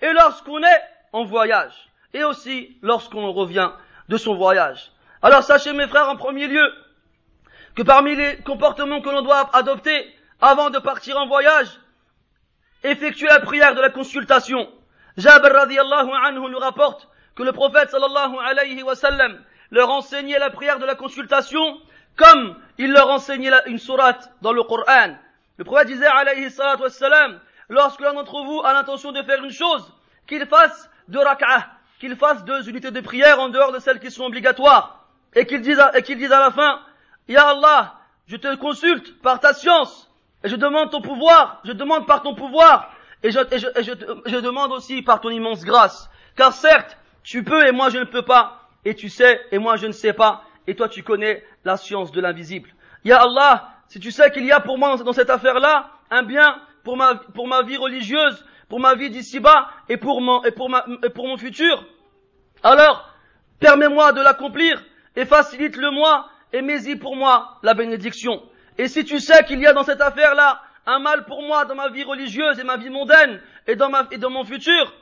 et 0.01 0.11
lorsqu'on 0.11 0.61
est 0.61 0.81
en 1.13 1.23
voyage, 1.23 1.73
et 2.13 2.25
aussi 2.25 2.77
lorsqu'on 2.81 3.31
revient 3.31 3.71
de 4.09 4.17
son 4.17 4.35
voyage. 4.35 4.91
Alors 5.21 5.43
sachez 5.43 5.71
mes 5.71 5.87
frères 5.87 6.09
en 6.09 6.17
premier 6.17 6.47
lieu 6.47 6.73
que 7.75 7.83
parmi 7.83 8.17
les 8.17 8.35
comportements 8.39 8.99
que 8.99 9.09
l'on 9.09 9.21
doit 9.21 9.49
adopter 9.55 10.13
avant 10.41 10.69
de 10.69 10.79
partir 10.79 11.17
en 11.17 11.27
voyage, 11.27 11.69
effectuer 12.83 13.27
la 13.27 13.39
prière 13.39 13.75
de 13.75 13.81
la 13.81 13.89
consultation, 13.89 14.69
Jabir 15.15 15.53
radiallahu 15.53 16.09
anhu 16.25 16.49
nous 16.51 16.59
rapporte 16.59 17.07
que 17.35 17.43
le 17.43 17.51
prophète 17.51 17.89
sallallahu 17.89 18.35
alayhi 18.39 18.83
wa 18.83 18.95
sallam 18.95 19.39
leur 19.71 19.89
enseignait 19.89 20.39
la 20.39 20.49
prière 20.49 20.79
de 20.79 20.85
la 20.85 20.95
consultation 20.95 21.79
comme 22.15 22.55
il 22.77 22.91
leur 22.91 23.09
enseignait 23.09 23.51
une 23.65 23.79
sourate 23.79 24.31
dans 24.41 24.53
le 24.53 24.63
Coran. 24.63 25.15
Le 25.57 25.63
prophète 25.63 25.87
disait 25.87 26.05
alayhi 26.07 26.49
salatu 26.49 26.83
wassalam, 26.83 27.39
lorsque 27.69 28.01
l'un 28.01 28.13
d'entre 28.13 28.43
vous 28.43 28.61
a 28.63 28.73
l'intention 28.73 29.11
de 29.11 29.21
faire 29.23 29.43
une 29.43 29.51
chose, 29.51 29.91
qu'il 30.27 30.45
fasse 30.45 30.89
deux 31.07 31.19
rak'ah, 31.19 31.67
qu'il 31.99 32.15
fasse 32.15 32.43
deux 32.45 32.69
unités 32.69 32.91
de 32.91 33.01
prière 33.01 33.39
en 33.39 33.49
dehors 33.49 33.71
de 33.71 33.79
celles 33.79 33.99
qui 33.99 34.11
sont 34.11 34.25
obligatoires, 34.25 35.05
et 35.35 35.45
qu'il 35.45 35.61
dise, 35.61 35.79
à 35.79 36.39
la 36.39 36.51
fin, 36.51 36.79
Ya 37.27 37.49
Allah, 37.49 37.95
je 38.27 38.35
te 38.35 38.55
consulte 38.55 39.19
par 39.21 39.39
ta 39.39 39.53
science, 39.53 40.09
et 40.43 40.49
je 40.49 40.55
demande 40.55 40.91
ton 40.91 41.01
pouvoir, 41.01 41.61
je 41.63 41.71
demande 41.71 42.05
par 42.05 42.21
ton 42.21 42.35
pouvoir 42.35 42.91
et 43.23 43.31
je, 43.31 43.39
je 44.25 44.37
demande 44.37 44.73
aussi 44.73 45.01
par 45.01 45.21
ton 45.21 45.29
immense 45.29 45.63
grâce. 45.63 46.09
Car 46.35 46.51
certes, 46.51 46.97
tu 47.23 47.43
peux 47.43 47.65
et 47.65 47.71
moi 47.71 47.89
je 47.89 47.97
ne 47.97 48.03
peux 48.03 48.23
pas. 48.23 48.69
Et 48.85 48.95
tu 48.95 49.09
sais 49.09 49.41
et 49.51 49.57
moi 49.57 49.75
je 49.77 49.87
ne 49.87 49.91
sais 49.91 50.13
pas. 50.13 50.43
Et 50.67 50.75
toi 50.75 50.89
tu 50.89 51.03
connais 51.03 51.43
la 51.63 51.77
science 51.77 52.11
de 52.11 52.21
l'invisible. 52.21 52.69
Ya 53.03 53.21
Allah, 53.21 53.69
si 53.87 53.99
tu 53.99 54.11
sais 54.11 54.31
qu'il 54.31 54.45
y 54.45 54.51
a 54.51 54.59
pour 54.59 54.77
moi 54.77 54.95
dans 54.97 55.13
cette 55.13 55.29
affaire-là 55.29 55.89
un 56.09 56.23
bien 56.23 56.61
pour 56.83 56.97
ma, 56.97 57.15
pour 57.15 57.47
ma 57.47 57.63
vie 57.63 57.77
religieuse, 57.77 58.45
pour 58.69 58.79
ma 58.79 58.95
vie 58.95 59.09
d'ici-bas 59.09 59.69
et 59.89 59.97
pour 59.97 60.21
mon, 60.21 60.43
et 60.43 60.49
et 60.49 61.09
pour 61.09 61.27
mon 61.27 61.37
futur, 61.37 61.85
alors 62.61 63.09
permets-moi 63.59 64.11
de 64.13 64.21
l'accomplir 64.21 64.83
et 65.15 65.25
facilite-le 65.25 65.91
moi 65.91 66.29
et 66.51 66.61
mets-y 66.61 66.95
pour 66.95 67.15
moi 67.15 67.59
la 67.63 67.73
bénédiction. 67.73 68.41
Et 68.77 68.87
si 68.87 69.05
tu 69.05 69.19
sais 69.19 69.43
qu'il 69.43 69.59
y 69.59 69.67
a 69.67 69.73
dans 69.73 69.83
cette 69.83 70.01
affaire-là 70.01 70.61
un 70.85 70.99
mal 70.99 71.25
pour 71.25 71.41
moi 71.41 71.65
dans 71.65 71.75
ma 71.75 71.89
vie 71.89 72.03
religieuse 72.03 72.59
et 72.59 72.63
ma 72.63 72.77
vie 72.77 72.89
mondaine 72.89 73.41
et 73.67 73.75
dans, 73.75 73.89
ma, 73.89 74.07
et 74.11 74.17
dans 74.17 74.29
mon 74.29 74.43
futur, 74.43 74.93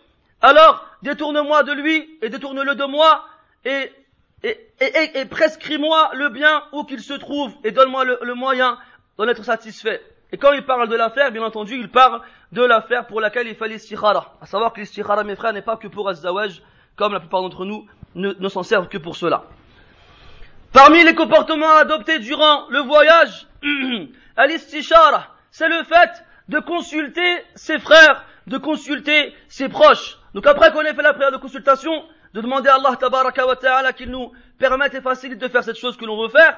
alors 0.42 0.86
détourne-moi 1.02 1.64
de 1.64 1.74
lui 1.74 2.18
et 2.22 2.30
détourne-le 2.30 2.76
de 2.76 2.86
moi 2.86 3.26
et, 3.66 3.92
prescris-moi 5.30 6.12
le 6.16 6.30
bien 6.30 6.64
où 6.72 6.84
qu'il 6.84 7.02
se 7.02 7.14
trouve 7.14 7.54
et 7.64 7.72
donne-moi 7.72 8.06
le, 8.06 8.20
le 8.24 8.34
moyen 8.34 8.78
d'en 9.18 9.28
être 9.28 9.44
satisfait. 9.44 10.02
Et 10.32 10.38
quand 10.38 10.54
il 10.54 10.66
parle 10.66 10.88
de 10.88 10.96
l'affaire, 10.96 11.32
bien 11.32 11.44
entendu, 11.44 11.76
il 11.76 11.90
parle 11.90 12.22
de 12.52 12.64
l'affaire 12.64 13.06
pour 13.06 13.20
laquelle 13.20 13.48
il 13.48 13.56
fallait 13.56 13.74
l'istikhara. 13.74 14.34
À 14.42 14.46
savoir 14.46 14.72
que 14.74 14.80
l'istikhara, 14.80 15.24
mes 15.24 15.36
frères, 15.36 15.54
n'est 15.54 15.62
pas 15.62 15.78
que 15.78 15.88
pour 15.88 16.08
Azzawaj, 16.08 16.62
comme 16.96 17.14
la 17.14 17.20
plupart 17.20 17.42
d'entre 17.42 17.66
nous 17.66 17.86
ne, 18.16 18.32
ne 18.32 18.50
s'en 18.50 18.64
servent 18.64 18.88
que 18.88 18.98
pour 18.98 19.18
cela. 19.18 19.44
Parmi 20.72 21.04
les 21.04 21.16
comportements 21.16 21.72
adoptés 21.72 22.20
durant 22.20 22.70
le 22.70 22.80
voyage, 22.80 23.48
al-istishara, 24.38 25.28
c'est 25.52 25.68
le 25.68 25.84
fait 25.84 26.24
de 26.48 26.60
consulter 26.60 27.44
ses 27.56 27.78
frères, 27.78 28.24
de 28.48 28.58
consulter 28.58 29.34
ses 29.50 29.68
proches. 29.68 30.18
Donc 30.34 30.48
après 30.48 30.72
qu'on 30.72 30.82
ait 30.82 30.94
fait 30.94 31.02
la 31.02 31.14
prière 31.14 31.32
de 31.32 31.38
consultation, 31.38 32.06
de 32.34 32.42
demander 32.42 32.70
à 32.70 32.76
Allah 32.76 32.96
tabaraka 32.96 33.44
ta'ala 33.56 33.94
qu'il 33.94 34.10
nous 34.10 34.32
permette 34.58 34.94
et 34.94 35.02
facilite 35.02 35.40
de 35.40 35.48
faire 35.48 35.64
cette 35.64 35.78
chose 35.78 35.98
que 35.98 36.06
l'on 36.06 36.22
veut 36.22 36.30
faire, 36.30 36.58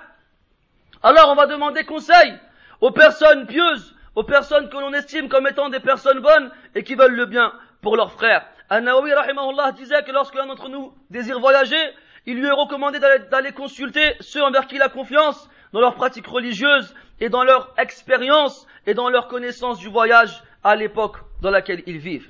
alors 1.02 1.30
on 1.30 1.36
va 1.36 1.48
demander 1.48 1.84
conseil 1.84 2.38
aux 2.82 2.92
personnes 2.92 3.48
pieuses, 3.48 3.96
aux 4.16 4.24
personnes 4.24 4.70
que 4.70 4.78
l'on 4.78 4.94
estime 4.94 5.28
comme 5.28 5.48
étant 5.48 5.70
des 5.70 5.80
personnes 5.80 6.20
bonnes 6.20 6.52
et 6.76 6.84
qui 6.84 6.96
veulent 6.96 7.16
le 7.16 7.26
bien 7.26 7.52
pour 7.82 7.98
leurs 7.98 8.12
frères. 8.12 8.46
An-Nawawi 8.70 9.14
rahimahullah 9.14 9.72
disait 9.72 10.04
que 10.04 10.12
lorsque 10.12 10.36
l'un 10.36 10.46
d'entre 10.46 10.70
nous 10.70 10.94
désire 11.10 11.40
voyager, 11.40 11.82
il 12.26 12.38
lui 12.38 12.48
est 12.48 12.52
recommandé 12.52 13.00
d'aller 13.00 13.52
consulter 13.52 14.16
ceux 14.22 14.44
envers 14.44 14.68
qui 14.68 14.76
il 14.76 14.82
a 14.82 14.90
confiance 14.90 15.50
dans 15.74 15.82
leurs 15.82 15.96
pratiques 15.96 16.28
religieuses 16.28 16.94
et 17.20 17.30
dans 17.30 17.44
leur 17.44 17.74
expérience 17.78 18.68
et 18.86 18.94
dans 18.94 19.10
leur 19.10 19.28
connaissance 19.28 19.80
du 19.80 19.90
voyage 19.90 20.44
à 20.64 20.76
l'époque 20.76 21.18
dans 21.42 21.52
laquelle 21.52 21.84
ils 21.88 21.98
vivent. 21.98 22.30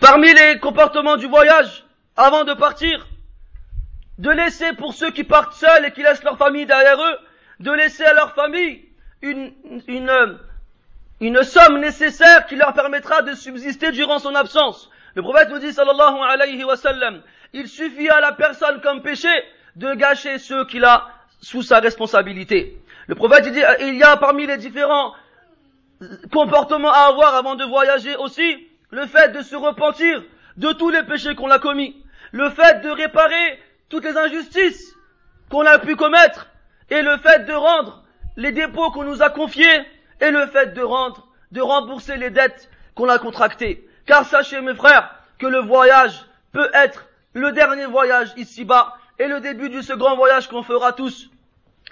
Parmi 0.00 0.32
les 0.32 0.58
comportements 0.60 1.16
du 1.16 1.26
voyage, 1.26 1.84
avant 2.16 2.44
de 2.44 2.54
partir, 2.54 3.06
de 4.18 4.30
laisser 4.30 4.72
pour 4.74 4.94
ceux 4.94 5.10
qui 5.10 5.24
partent 5.24 5.54
seuls 5.54 5.86
et 5.86 5.92
qui 5.92 6.02
laissent 6.02 6.22
leur 6.22 6.38
famille 6.38 6.66
derrière 6.66 7.00
eux, 7.00 7.18
de 7.60 7.72
laisser 7.72 8.04
à 8.04 8.14
leur 8.14 8.34
famille 8.34 8.84
une, 9.22 9.52
une, 9.88 10.38
une 11.20 11.42
somme 11.42 11.80
nécessaire 11.80 12.46
qui 12.46 12.56
leur 12.56 12.74
permettra 12.74 13.22
de 13.22 13.34
subsister 13.34 13.90
durant 13.90 14.18
son 14.18 14.34
absence. 14.34 14.90
Le 15.14 15.22
prophète 15.22 15.48
nous 15.50 15.58
dit, 15.58 15.72
sallallahu 15.72 16.18
alayhi 16.28 16.62
wa 16.62 16.76
sallam, 16.76 17.20
il 17.52 17.66
suffit 17.68 18.08
à 18.08 18.20
la 18.20 18.32
personne 18.32 18.80
comme 18.80 19.02
péché 19.02 19.28
de 19.74 19.94
gâcher 19.94 20.38
ceux 20.38 20.64
qu'il 20.66 20.84
a 20.84 21.08
sous 21.40 21.62
sa 21.62 21.80
responsabilité. 21.80 22.80
Le 23.08 23.14
prophète 23.16 23.50
dit, 23.50 23.62
il 23.80 23.96
y 23.96 24.02
a 24.02 24.16
parmi 24.16 24.46
les 24.46 24.58
différents 24.58 25.14
comportements 26.32 26.92
à 26.92 27.08
avoir 27.08 27.34
avant 27.34 27.56
de 27.56 27.64
voyager 27.64 28.14
aussi, 28.16 28.67
le 28.90 29.06
fait 29.06 29.28
de 29.32 29.42
se 29.42 29.56
repentir 29.56 30.22
de 30.56 30.72
tous 30.72 30.90
les 30.90 31.02
péchés 31.02 31.34
qu'on 31.34 31.50
a 31.50 31.58
commis, 31.58 32.02
le 32.32 32.50
fait 32.50 32.82
de 32.82 32.90
réparer 32.90 33.60
toutes 33.88 34.04
les 34.04 34.16
injustices 34.16 34.94
qu'on 35.50 35.64
a 35.66 35.78
pu 35.78 35.96
commettre, 35.96 36.48
et 36.90 37.02
le 37.02 37.16
fait 37.18 37.44
de 37.44 37.52
rendre 37.52 38.02
les 38.36 38.52
dépôts 38.52 38.90
qu'on 38.90 39.04
nous 39.04 39.22
a 39.22 39.30
confiés 39.30 39.86
et 40.20 40.30
le 40.30 40.46
fait 40.46 40.74
de 40.74 40.82
rendre, 40.82 41.28
de 41.52 41.60
rembourser 41.60 42.16
les 42.16 42.30
dettes 42.30 42.70
qu'on 42.94 43.08
a 43.08 43.18
contractées. 43.18 43.88
Car 44.06 44.24
sachez 44.24 44.60
mes 44.60 44.74
frères 44.74 45.14
que 45.38 45.46
le 45.46 45.58
voyage 45.58 46.24
peut 46.52 46.70
être 46.72 47.06
le 47.34 47.52
dernier 47.52 47.86
voyage 47.86 48.32
ici-bas 48.36 48.96
et 49.18 49.26
le 49.26 49.40
début 49.40 49.68
du 49.68 49.82
second 49.82 50.16
voyage 50.16 50.48
qu'on 50.48 50.62
fera 50.62 50.92
tous 50.92 51.30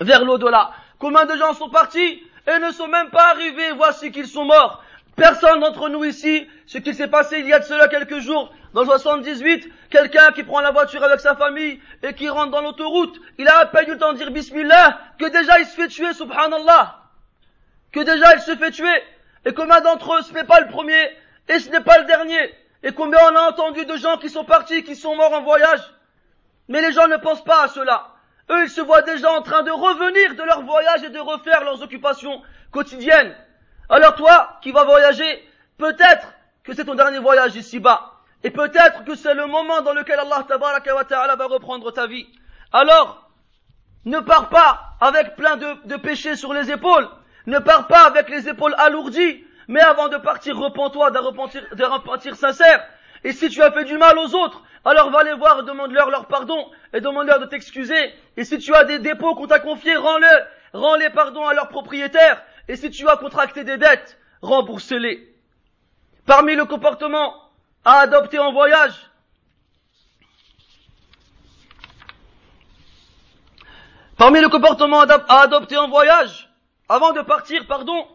vers 0.01 0.25
l'au-delà. 0.25 0.71
Combien 0.99 1.27
de 1.27 1.37
gens 1.37 1.53
sont 1.53 1.69
partis 1.69 2.23
et 2.47 2.59
ne 2.59 2.71
sont 2.71 2.89
même 2.89 3.11
pas 3.11 3.31
arrivés, 3.31 3.73
voici 3.73 4.13
qu'ils 4.13 4.29
sont 4.29 4.45
morts. 4.45 4.83
Personne 5.17 5.61
d'entre 5.61 5.89
nous 5.89 6.05
ici, 6.05 6.47
ce 6.67 6.77
qui 6.77 6.95
s'est 6.95 7.09
passé 7.09 7.39
il 7.39 7.47
y 7.47 7.53
a 7.55 7.59
de 7.59 7.65
cela 7.65 7.89
quelques 7.89 8.19
jours, 8.19 8.53
dans 8.75 8.83
le 8.83 8.89
78, 8.89 9.67
quelqu'un 9.89 10.31
qui 10.33 10.43
prend 10.43 10.61
la 10.61 10.71
voiture 10.71 11.03
avec 11.03 11.21
sa 11.21 11.35
famille 11.35 11.81
et 12.03 12.13
qui 12.13 12.29
rentre 12.29 12.51
dans 12.51 12.61
l'autoroute, 12.61 13.19
il 13.39 13.49
a 13.49 13.61
à 13.61 13.67
peine 13.67 13.89
eu 13.89 13.93
le 13.93 13.99
temps 13.99 14.13
de 14.13 14.19
dire 14.19 14.31
Bismillah, 14.31 15.01
que 15.19 15.25
déjà 15.25 15.59
il 15.59 15.65
se 15.65 15.75
fait 15.75 15.89
tuer, 15.89 16.13
subhanallah. 16.13 17.01
Que 17.93 18.01
déjà 18.01 18.35
il 18.35 18.41
se 18.41 18.55
fait 18.57 18.71
tuer. 18.71 19.03
Et 19.47 19.55
combien 19.55 19.81
d'entre 19.81 20.17
eux, 20.17 20.23
ce 20.23 20.35
n'est 20.35 20.45
pas 20.45 20.61
le 20.61 20.69
premier, 20.69 21.17
et 21.49 21.59
ce 21.61 21.71
n'est 21.71 21.81
pas 21.81 21.99
le 21.99 22.05
dernier. 22.05 22.55
Et 22.83 22.93
combien 22.93 23.19
on 23.33 23.37
a 23.37 23.49
entendu 23.49 23.87
de 23.87 23.97
gens 23.97 24.19
qui 24.19 24.29
sont 24.29 24.45
partis, 24.45 24.85
qui 24.85 24.97
sont 24.97 25.17
morts 25.17 25.33
en 25.33 25.43
voyage. 25.43 25.81
Mais 26.69 26.83
les 26.83 26.93
gens 26.93 27.09
ne 27.09 27.17
pensent 27.17 27.45
pas 27.45 27.65
à 27.65 27.69
cela. 27.69 28.09
Eux, 28.51 28.65
ils 28.65 28.71
se 28.71 28.83
voient 28.83 29.03
déjà 29.03 29.33
en 29.33 29.41
train 29.41 29.63
de 29.63 29.71
revenir 29.71 30.35
de 30.35 30.43
leur 30.43 30.63
voyage 30.63 31.03
et 31.05 31.11
de 31.11 31.19
refaire 31.19 31.65
leurs 31.65 31.83
occupations 31.83 32.43
quotidiennes. 32.71 33.35
Alors 33.89 34.15
toi, 34.15 34.59
qui 34.63 34.73
vas 34.73 34.85
voyager, 34.85 35.49
peut-être 35.79 36.29
que 36.65 36.75
c'est 36.75 36.85
ton 36.85 36.95
dernier 36.95 37.19
voyage 37.19 37.55
ici-bas. 37.55 38.13
Et 38.43 38.51
peut-être 38.51 39.05
que 39.05 39.15
c'est 39.15 39.35
le 39.35 39.47
moment 39.47 39.83
dans 39.83 39.93
lequel 39.93 40.19
Allah 40.19 40.47
wa 40.49 41.05
ta'ala 41.05 41.37
va 41.37 41.47
reprendre 41.47 41.91
ta 41.93 42.07
vie. 42.07 42.27
Alors, 42.73 43.31
ne 44.05 44.21
pars 44.21 44.49
pas 44.49 44.93
avec 45.01 45.37
plein 45.37 45.57
de, 45.57 45.97
péchés 45.97 46.37
sur 46.37 46.53
les 46.53 46.71
épaules. 46.71 47.09
Ne 47.47 47.59
pars 47.59 47.87
pas 47.87 48.07
avec 48.07 48.29
les 48.29 48.49
épaules 48.49 48.75
alourdies. 48.79 49.45
Mais 49.69 49.81
avant 49.81 50.09
de 50.09 50.17
partir, 50.17 50.57
repens-toi 50.57 51.11
d'un 51.11 51.21
repentir, 51.89 52.37
sincère. 52.37 52.87
Et 53.25 53.33
si 53.33 53.49
tu 53.49 53.63
as 53.63 53.73
fait 53.73 53.85
du 53.85 53.99
mal 53.99 54.17
aux 54.19 54.35
autres, 54.35 54.63
alors 54.85 55.11
va 55.11 55.25
les 55.25 55.33
voir, 55.33 55.65
demande-leur 55.65 56.11
leur 56.11 56.27
pardon 56.27 56.71
et 56.93 57.01
demande-leur 57.01 57.41
de 57.41 57.47
t'excuser. 57.47 58.15
Et 58.37 58.45
si 58.45 58.59
tu 58.59 58.73
as 58.75 58.85
des 58.85 59.01
dépôts 59.01 59.35
qu'on 59.35 59.49
t'a 59.49 59.59
confiés, 59.59 59.97
rends-les, 59.97 60.39
rends 60.73 60.95
les 60.95 61.11
pardons 61.11 61.47
à 61.47 61.55
leurs 61.55 61.69
propriétaires. 61.69 62.41
Et 62.69 62.77
si 62.77 62.91
tu 62.91 63.09
as 63.09 63.17
contracté 63.17 63.65
des 63.65 63.77
dettes, 63.77 64.19
rembourse-les. 64.43 65.33
Parmi 66.25 66.57
le 66.57 66.65
comportement 66.65 67.35
à 67.85 68.01
adopter 68.01 68.39
en 68.39 68.53
voyage, 68.53 69.11
parmi 74.19 74.41
le 74.41 74.49
comportement 74.49 75.03
à 75.03 75.41
adopter 75.41 75.77
en 75.77 75.89
voyage, 75.89 76.51
avant 76.89 77.13
de 77.13 77.21
partir, 77.21 77.67
pardon, 77.67 78.09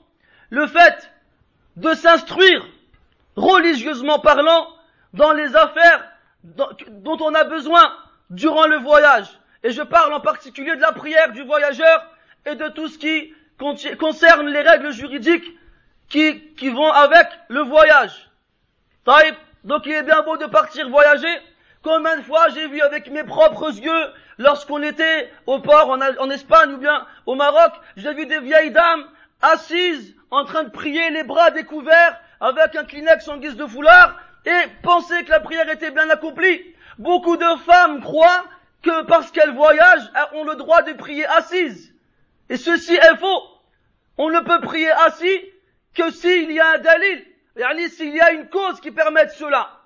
le 0.49 0.67
fait 0.67 1.11
de 1.77 1.93
s'instruire, 1.93 2.65
religieusement 3.37 4.19
parlant, 4.19 4.67
dans 5.13 5.31
les 5.31 5.55
affaires 5.55 6.09
dont 6.43 7.17
on 7.21 7.33
a 7.33 7.43
besoin 7.45 7.95
durant 8.29 8.67
le 8.67 8.77
voyage. 8.77 9.27
Et 9.63 9.71
je 9.71 9.81
parle 9.81 10.13
en 10.13 10.19
particulier 10.19 10.75
de 10.75 10.81
la 10.81 10.91
prière 10.91 11.31
du 11.31 11.43
voyageur 11.43 12.05
et 12.45 12.55
de 12.55 12.67
tout 12.69 12.87
ce 12.87 12.97
qui 12.97 13.33
concerne 13.97 14.47
les 14.49 14.61
règles 14.61 14.91
juridiques 14.91 15.49
qui, 16.09 16.41
qui 16.55 16.69
vont 16.69 16.91
avec 16.91 17.27
le 17.47 17.61
voyage. 17.61 18.29
Donc 19.63 19.85
il 19.85 19.93
est 19.93 20.03
bien 20.03 20.21
beau 20.23 20.37
de 20.37 20.45
partir 20.45 20.89
voyager. 20.89 21.39
Combien 21.83 22.17
de 22.17 22.21
fois 22.21 22.47
j'ai 22.49 22.67
vu 22.67 22.81
avec 22.81 23.09
mes 23.09 23.23
propres 23.23 23.73
yeux, 23.73 24.13
lorsqu'on 24.37 24.83
était 24.83 25.31
au 25.47 25.59
port 25.59 25.89
en, 25.89 25.99
en, 26.01 26.29
Espagne 26.29 26.73
ou 26.73 26.77
bien 26.77 27.07
au 27.25 27.33
Maroc, 27.35 27.71
j'ai 27.97 28.13
vu 28.13 28.27
des 28.27 28.39
vieilles 28.39 28.71
dames 28.71 29.07
assises 29.41 30.15
en 30.29 30.45
train 30.45 30.63
de 30.63 30.69
prier 30.69 31.09
les 31.09 31.23
bras 31.23 31.49
découverts 31.49 32.19
avec 32.39 32.75
un 32.75 32.83
Kleenex 32.83 33.27
en 33.27 33.37
guise 33.37 33.55
de 33.55 33.65
foulard 33.65 34.15
et 34.45 34.67
penser 34.83 35.23
que 35.23 35.31
la 35.31 35.39
prière 35.39 35.69
était 35.69 35.91
bien 35.91 36.09
accomplie. 36.09 36.61
Beaucoup 36.99 37.37
de 37.37 37.55
femmes 37.65 38.01
croient 38.01 38.45
que 38.83 39.03
parce 39.03 39.31
qu'elles 39.31 39.53
voyagent, 39.53 40.11
ont 40.33 40.43
le 40.43 40.55
droit 40.55 40.81
de 40.83 40.93
prier 40.93 41.25
assises. 41.25 41.93
Et 42.49 42.57
ceci 42.57 42.93
est 42.93 43.17
faux. 43.17 43.43
On 44.23 44.29
ne 44.29 44.39
peut 44.41 44.61
prier 44.61 44.91
assis 44.91 45.41
que 45.95 46.11
s'il 46.11 46.51
y 46.51 46.59
a 46.59 46.73
un 46.73 46.77
dalil, 46.77 47.25
s'il 47.89 48.15
y 48.15 48.21
a 48.21 48.33
une 48.33 48.49
cause 48.49 48.79
qui 48.79 48.91
permette 48.91 49.31
cela. 49.31 49.79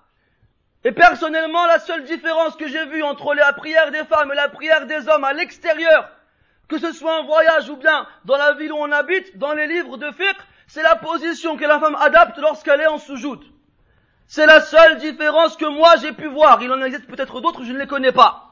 Et 0.84 0.92
personnellement, 0.92 1.66
la 1.68 1.80
seule 1.80 2.04
différence 2.04 2.58
que 2.58 2.68
j'ai 2.68 2.86
vue 2.88 3.02
entre 3.02 3.34
la 3.34 3.54
prière 3.54 3.92
des 3.92 4.04
femmes 4.04 4.34
et 4.34 4.36
la 4.36 4.50
prière 4.50 4.88
des 4.88 5.08
hommes 5.08 5.24
à 5.24 5.32
l'extérieur, 5.32 6.10
que 6.68 6.78
ce 6.78 6.92
soit 6.92 7.22
en 7.22 7.24
voyage 7.24 7.70
ou 7.70 7.78
bien 7.78 8.06
dans 8.26 8.36
la 8.36 8.56
ville 8.56 8.74
où 8.74 8.78
on 8.78 8.92
habite, 8.92 9.38
dans 9.38 9.54
les 9.54 9.68
livres 9.68 9.96
de 9.96 10.12
fiqh, 10.12 10.38
c'est 10.68 10.84
la 10.84 10.98
position 10.98 11.56
que 11.56 11.64
la 11.64 11.80
femme 11.80 11.96
adapte 11.96 12.38
lorsqu'elle 12.38 12.82
est 12.82 12.88
en 12.88 12.98
soujoud. 12.98 13.42
C'est 14.28 14.48
la 14.48 14.60
seule 14.60 14.98
différence 14.98 15.56
que 15.56 15.66
moi 15.66 15.96
j'ai 16.02 16.12
pu 16.12 16.28
voir. 16.28 16.62
Il 16.62 16.74
en 16.74 16.82
existe 16.82 17.08
peut-être 17.08 17.40
d'autres, 17.40 17.64
je 17.64 17.72
ne 17.72 17.80
les 17.80 17.88
connais 17.88 18.12
pas. 18.12 18.52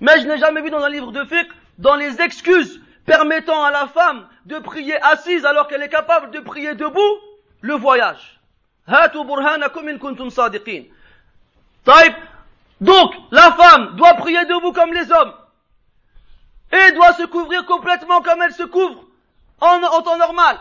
Mais 0.00 0.20
je 0.20 0.26
n'ai 0.26 0.38
jamais 0.38 0.62
vu 0.62 0.70
dans 0.70 0.82
un 0.82 0.88
livre 0.88 1.12
de 1.12 1.22
fiqh, 1.26 1.50
dans 1.76 1.96
les 1.96 2.18
excuses 2.22 2.80
permettant 3.08 3.64
à 3.64 3.70
la 3.70 3.86
femme 3.88 4.26
de 4.48 4.58
prier 4.58 5.00
assise 5.02 5.44
alors 5.44 5.68
qu'elle 5.68 5.82
est 5.82 5.90
capable 5.90 6.30
de 6.30 6.40
prier 6.40 6.74
debout, 6.74 7.18
le 7.60 7.74
voyage. 7.74 8.40
Donc, 12.80 13.14
la 13.30 13.52
femme 13.52 13.96
doit 13.96 14.14
prier 14.14 14.42
debout 14.46 14.72
comme 14.72 14.94
les 14.94 15.12
hommes. 15.12 15.34
Et 16.72 16.92
doit 16.92 17.12
se 17.12 17.24
couvrir 17.24 17.66
complètement 17.66 18.22
comme 18.22 18.40
elle 18.40 18.54
se 18.54 18.62
couvre 18.62 19.04
en, 19.60 20.02
temps 20.02 20.16
normal. 20.16 20.58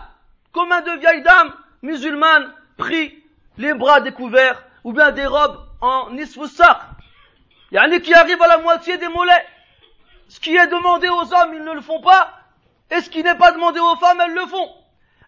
Combien 0.52 0.82
de 0.82 0.92
vieilles 1.00 1.24
dames 1.24 1.54
musulmanes 1.82 2.52
prient 2.78 3.24
les 3.58 3.74
bras 3.74 4.02
découverts 4.02 4.64
ou 4.84 4.92
bien 4.92 5.12
des 5.12 5.26
robes 5.26 5.60
en 5.80 6.10
nisfoussar. 6.12 6.90
Il 7.72 7.76
y 7.76 7.80
en 7.80 7.92
a 7.92 8.00
qui 8.00 8.14
arrivent 8.14 8.42
à 8.42 8.48
la 8.48 8.58
moitié 8.58 8.98
des 8.98 9.08
mollets. 9.08 9.46
Ce 10.28 10.42
qui 10.42 10.56
est 10.56 10.68
demandé 10.68 11.08
aux 11.08 11.34
hommes, 11.34 11.54
ils 11.54 11.64
ne 11.64 11.74
le 11.74 11.82
font 11.82 12.02
pas. 12.02 12.37
Et 12.92 13.02
ce 13.02 13.10
qui 13.10 13.24
n'est 13.24 13.36
pas 13.36 13.52
demandé 13.52 13.80
aux 13.80 13.96
femmes, 13.98 14.22
elles 14.26 14.34
le 14.34 14.46
font. 14.46 14.70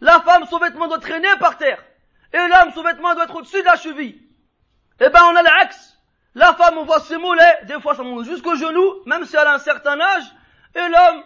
la 0.02 0.22
femme, 0.22 0.46
son 0.50 0.60
vêtement 0.60 0.88
doit 0.88 1.00
traîner 1.00 1.28
par 1.40 1.58
terre. 1.58 1.84
Et 2.34 2.38
l'homme, 2.38 2.72
son 2.74 2.84
vêtement 2.84 3.14
doit 3.16 3.26
être 3.26 3.36
au-dessus 3.36 3.60
de 3.60 3.66
la 3.66 3.76
cheville. 3.76 4.22
Eh 5.02 5.10
ben, 5.10 5.22
on 5.26 5.36
a 5.36 5.42
l'axe. 5.42 5.98
La 6.36 6.54
femme, 6.54 6.78
on 6.78 6.86
voit 6.86 7.00
ses 7.00 7.18
mollets, 7.18 7.60
des 7.64 7.80
fois 7.82 7.96
ça 7.96 8.04
monte 8.04 8.26
jusqu'au 8.26 8.56
genou, 8.56 9.02
même 9.06 9.26
si 9.26 9.36
elle 9.36 9.48
a 9.48 9.54
un 9.54 9.60
certain 9.60 10.00
âge. 10.00 10.24
Et 10.76 10.88
l'homme, 10.88 11.24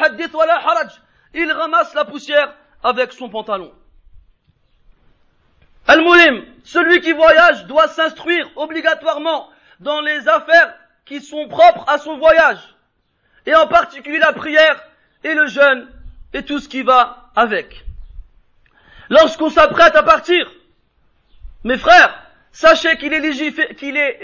hadith 0.00 0.32
wala 0.32 0.56
haraj, 0.56 0.92
il 1.34 1.50
ramasse 1.50 1.92
la 1.94 2.04
poussière 2.04 2.54
avec 2.82 3.12
son 3.12 3.28
pantalon. 3.28 3.72
Al-Moulim, 5.88 6.44
celui 6.64 7.00
qui 7.00 7.12
voyage 7.12 7.66
doit 7.66 7.88
s'instruire 7.88 8.48
obligatoirement 8.56 9.48
dans 9.80 10.00
les 10.00 10.28
affaires 10.28 10.74
qui 11.04 11.20
sont 11.20 11.48
propres 11.48 11.84
à 11.88 11.98
son 11.98 12.18
voyage, 12.18 12.76
et 13.46 13.54
en 13.54 13.66
particulier 13.66 14.18
la 14.18 14.32
prière 14.32 14.82
et 15.24 15.34
le 15.34 15.46
jeûne 15.46 15.88
et 16.32 16.44
tout 16.44 16.58
ce 16.58 16.68
qui 16.68 16.82
va 16.82 17.30
avec. 17.34 17.84
Lorsqu'on 19.08 19.50
s'apprête 19.50 19.96
à 19.96 20.02
partir, 20.02 20.50
mes 21.64 21.78
frères, 21.78 22.22
sachez 22.52 22.96
qu'il 22.98 23.12
est, 23.12 23.20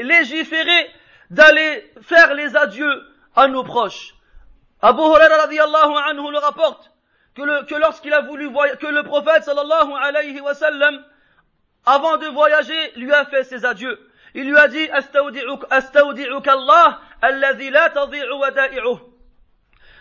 légiféré, 0.03 0.91
d'aller 1.31 1.91
faire 2.03 2.35
les 2.35 2.57
adieux 2.57 3.03
à 3.35 3.49
nos 3.49 3.65
proches. 3.65 4.15
Abu 4.83 5.01
Huraira 5.01 5.45
anhu 5.45 6.31
le 6.31 6.39
rapporte 6.39 6.91
que, 7.35 7.65
que 7.65 7.75
lorsqu'il 7.75 8.13
a 8.13 8.21
voulu 8.21 8.47
voyager, 8.47 8.79
que 8.79 8.87
le 8.87 9.03
prophète 9.03 9.45
sallallahu 9.45 9.93
alayhi 10.01 10.41
wa 10.41 10.55
sallam, 10.55 11.03
avant 11.87 12.17
de 12.19 12.27
voyager, 12.27 12.93
lui 12.97 13.13
a 13.13 13.25
fait 13.25 13.45
ses 13.45 13.65
adieux. 13.65 13.99
Il 14.35 14.49
lui 14.49 14.57
a 14.57 14.69
dit, 14.69 14.89
Allah, 17.23 17.59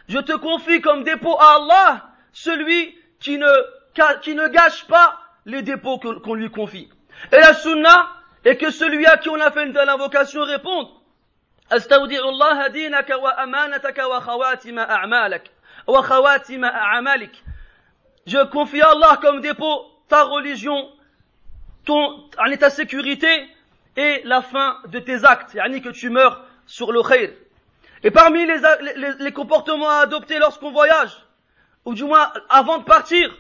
Je 0.08 0.20
te 0.20 0.34
confie 0.34 0.82
comme 0.82 1.04
dépôt 1.04 1.38
à 1.40 1.56
Allah, 1.56 2.10
celui 2.32 2.96
qui 3.20 3.38
ne, 3.38 3.50
qui 4.22 4.36
ne 4.36 4.48
gâche 4.48 4.86
pas 4.88 5.20
les 5.46 5.62
dépôts 5.62 5.98
qu'on 5.98 6.34
lui 6.34 6.50
confie. 6.50 6.90
Et 7.32 7.38
la 7.38 7.54
sunna 7.54 8.12
est 8.44 8.58
que 8.58 8.72
celui 8.72 9.06
à 9.06 9.18
qui 9.18 9.30
on 9.30 9.40
a 9.40 9.52
fait 9.52 9.66
une 9.66 9.74
telle 9.74 9.90
invocation 9.90 10.44
réponde, 10.44 10.90
wa 11.72 13.30
amanataka 13.38 14.10
wa 14.10 14.22
khawatima 14.22 14.84
a'malak. 14.84 15.50
Wa 15.88 16.04
khawatima 16.04 16.68
a'malik. 16.68 17.44
Je 18.26 18.44
confie 18.46 18.82
à 18.82 18.92
Allah 18.92 19.20
comme 19.22 19.42
dépôt 19.42 19.86
ta 20.08 20.24
religion, 20.24 20.90
ton, 21.86 22.30
ta 22.60 22.70
sécurité 22.70 23.48
et 23.96 24.22
la 24.26 24.42
fin 24.42 24.78
de 24.88 25.00
tes 25.00 25.24
actes, 25.26 25.54
yani 25.54 25.82
que 25.82 25.90
tu 25.90 26.10
meurs 26.10 26.46
sur 26.66 26.92
le 26.92 27.02
khair. 27.02 27.32
Et 28.04 28.12
parmi 28.12 28.46
les, 28.46 29.32
comportements 29.32 29.90
à 29.90 30.02
adopter 30.02 30.38
lorsqu'on 30.38 30.72
voyage, 30.72 31.12
ou 31.86 31.94
du 31.94 32.04
moins 32.04 32.32
avant 32.50 32.80
de 32.80 32.84
partir, 32.84 33.34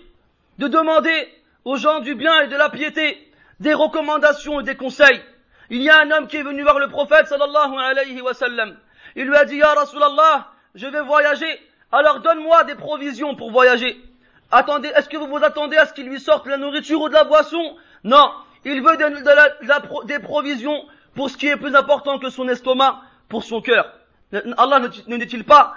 de 0.57 0.67
demander 0.67 1.27
aux 1.65 1.75
gens 1.75 1.99
du 1.99 2.15
bien 2.15 2.41
et 2.41 2.47
de 2.47 2.55
la 2.55 2.69
piété 2.69 3.29
des 3.59 3.73
recommandations 3.73 4.61
et 4.61 4.63
des 4.63 4.75
conseils. 4.75 5.21
Il 5.69 5.81
y 5.81 5.89
a 5.89 5.99
un 5.99 6.11
homme 6.11 6.27
qui 6.27 6.37
est 6.37 6.43
venu 6.43 6.61
voir 6.61 6.79
le 6.79 6.87
prophète 6.87 7.27
sallallahu 7.27 7.77
alayhi 7.77 8.21
wa 8.21 8.33
sallam. 8.33 8.77
Il 9.15 9.25
lui 9.25 9.35
a 9.35 9.43
dit, 9.43 9.57
Ya 9.57 9.73
Rasulallah, 9.73 10.47
je 10.75 10.87
vais 10.87 11.01
voyager, 11.01 11.59
alors 11.91 12.21
donne-moi 12.21 12.63
des 12.63 12.75
provisions 12.75 13.35
pour 13.35 13.51
voyager. 13.51 14.01
Attendez, 14.49 14.89
est-ce 14.95 15.09
que 15.09 15.17
vous 15.17 15.27
vous 15.27 15.43
attendez 15.43 15.75
à 15.77 15.85
ce 15.85 15.93
qu'il 15.93 16.07
lui 16.07 16.19
sorte 16.19 16.47
la 16.47 16.57
nourriture 16.57 17.01
ou 17.01 17.09
de 17.09 17.13
la 17.13 17.23
boisson? 17.25 17.75
Non, 18.03 18.31
il 18.63 18.81
veut 18.81 18.97
des 20.05 20.19
provisions 20.19 20.85
pour 21.15 21.29
ce 21.29 21.37
qui 21.37 21.47
est 21.47 21.57
plus 21.57 21.75
important 21.75 22.17
que 22.17 22.29
son 22.29 22.47
estomac, 22.47 23.01
pour 23.29 23.43
son 23.43 23.61
cœur. 23.61 23.91
Allah 24.57 24.79
ne 24.79 25.17
dit-il 25.17 25.43
pas 25.43 25.75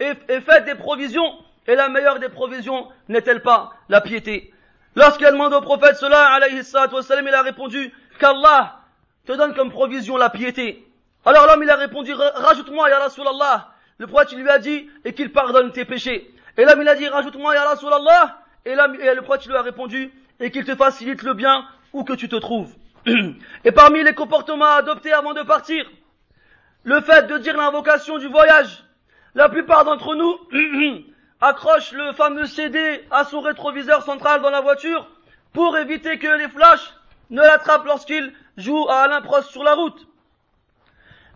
et, 0.00 0.40
faites 0.40 0.64
des 0.64 0.74
provisions, 0.74 1.32
et 1.66 1.74
la 1.74 1.88
meilleure 1.88 2.18
des 2.18 2.28
provisions 2.28 2.88
n'est-elle 3.08 3.42
pas 3.42 3.72
la 3.88 4.00
piété? 4.00 4.52
Lorsqu'elle 4.94 5.32
demande 5.32 5.54
au 5.54 5.60
prophète 5.60 5.96
cela, 5.96 6.32
alayhi 6.32 6.60
il 6.60 7.34
a 7.34 7.42
répondu 7.42 7.92
qu'Allah 8.18 8.80
te 9.26 9.32
donne 9.32 9.54
comme 9.54 9.70
provision 9.70 10.16
la 10.16 10.28
piété. 10.28 10.86
Alors 11.24 11.46
l'homme 11.46 11.62
il 11.62 11.70
a 11.70 11.76
répondu, 11.76 12.12
rajoute-moi 12.14 12.90
ya 12.90 12.98
Rasulallah. 12.98 13.68
Le 13.98 14.06
prophète 14.06 14.32
lui 14.32 14.48
a 14.48 14.58
dit, 14.58 14.90
et 15.04 15.14
qu'il 15.14 15.32
pardonne 15.32 15.72
tes 15.72 15.84
péchés. 15.84 16.34
Et 16.58 16.64
l'homme 16.64 16.82
il 16.82 16.88
a 16.88 16.94
dit, 16.94 17.08
rajoute-moi 17.08 17.54
ya 17.54 17.64
Rasulallah. 17.64 18.38
Et, 18.66 18.72
et 18.72 19.14
le 19.14 19.22
prophète 19.22 19.46
lui 19.46 19.54
a 19.54 19.62
répondu, 19.62 20.12
et 20.40 20.50
qu'il 20.50 20.64
te 20.64 20.74
facilite 20.74 21.22
le 21.22 21.34
bien 21.34 21.64
où 21.92 22.04
que 22.04 22.12
tu 22.12 22.28
te 22.28 22.36
trouves. 22.36 22.74
Et 23.06 23.72
parmi 23.72 24.02
les 24.02 24.14
comportements 24.14 24.64
à 24.66 24.76
adopter 24.76 25.12
avant 25.12 25.34
de 25.34 25.42
partir, 25.42 25.84
le 26.84 27.00
fait 27.00 27.26
de 27.26 27.38
dire 27.38 27.56
l'invocation 27.56 28.18
du 28.18 28.28
voyage. 28.28 28.84
La 29.34 29.48
plupart 29.48 29.84
d'entre 29.84 30.14
nous 30.14 30.38
accrochent 31.40 31.92
le 31.92 32.12
fameux 32.12 32.46
CD 32.46 33.04
à 33.10 33.24
son 33.24 33.40
rétroviseur 33.40 34.02
central 34.04 34.42
dans 34.42 34.50
la 34.50 34.60
voiture 34.60 35.08
pour 35.52 35.76
éviter 35.78 36.18
que 36.18 36.38
les 36.38 36.48
flashs 36.48 36.92
ne 37.30 37.40
l'attrapent 37.40 37.86
lorsqu'il 37.86 38.32
joue 38.56 38.86
à 38.88 39.08
l'impros 39.08 39.42
sur 39.42 39.64
la 39.64 39.74
route. 39.74 40.06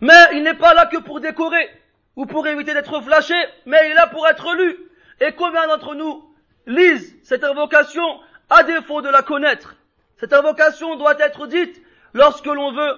Mais 0.01 0.27
il 0.33 0.43
n'est 0.43 0.53
pas 0.53 0.73
là 0.73 0.85
que 0.85 0.97
pour 0.97 1.19
décorer 1.19 1.69
ou 2.15 2.25
pour 2.25 2.47
éviter 2.47 2.73
d'être 2.73 3.01
flashé, 3.01 3.35
mais 3.65 3.77
il 3.85 3.91
est 3.91 3.95
là 3.95 4.07
pour 4.07 4.27
être 4.27 4.53
lu. 4.55 4.77
Et 5.19 5.33
combien 5.33 5.67
d'entre 5.67 5.95
nous 5.95 6.23
lisent 6.67 7.15
cette 7.23 7.43
invocation 7.43 8.19
à 8.49 8.63
défaut 8.63 9.01
de 9.01 9.09
la 9.09 9.23
connaître? 9.23 9.76
Cette 10.19 10.33
invocation 10.33 10.95
doit 10.95 11.17
être 11.19 11.47
dite 11.47 11.81
lorsque 12.13 12.45
l'on 12.45 12.71
veut, 12.71 12.97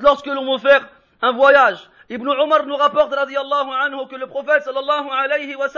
lorsque 0.00 0.26
l'on 0.26 0.52
veut 0.52 0.58
faire 0.58 0.88
un 1.20 1.32
voyage. 1.32 1.78
Ibn 2.10 2.26
Omar 2.26 2.64
nous 2.64 2.76
rapporte 2.76 3.12
radiallahu 3.12 3.70
anhu 3.82 4.08
que 4.08 4.16
le 4.16 4.26
prophète 4.26 4.62
sallallahu 4.62 5.08
alayhi 5.12 5.54
wa 5.54 5.68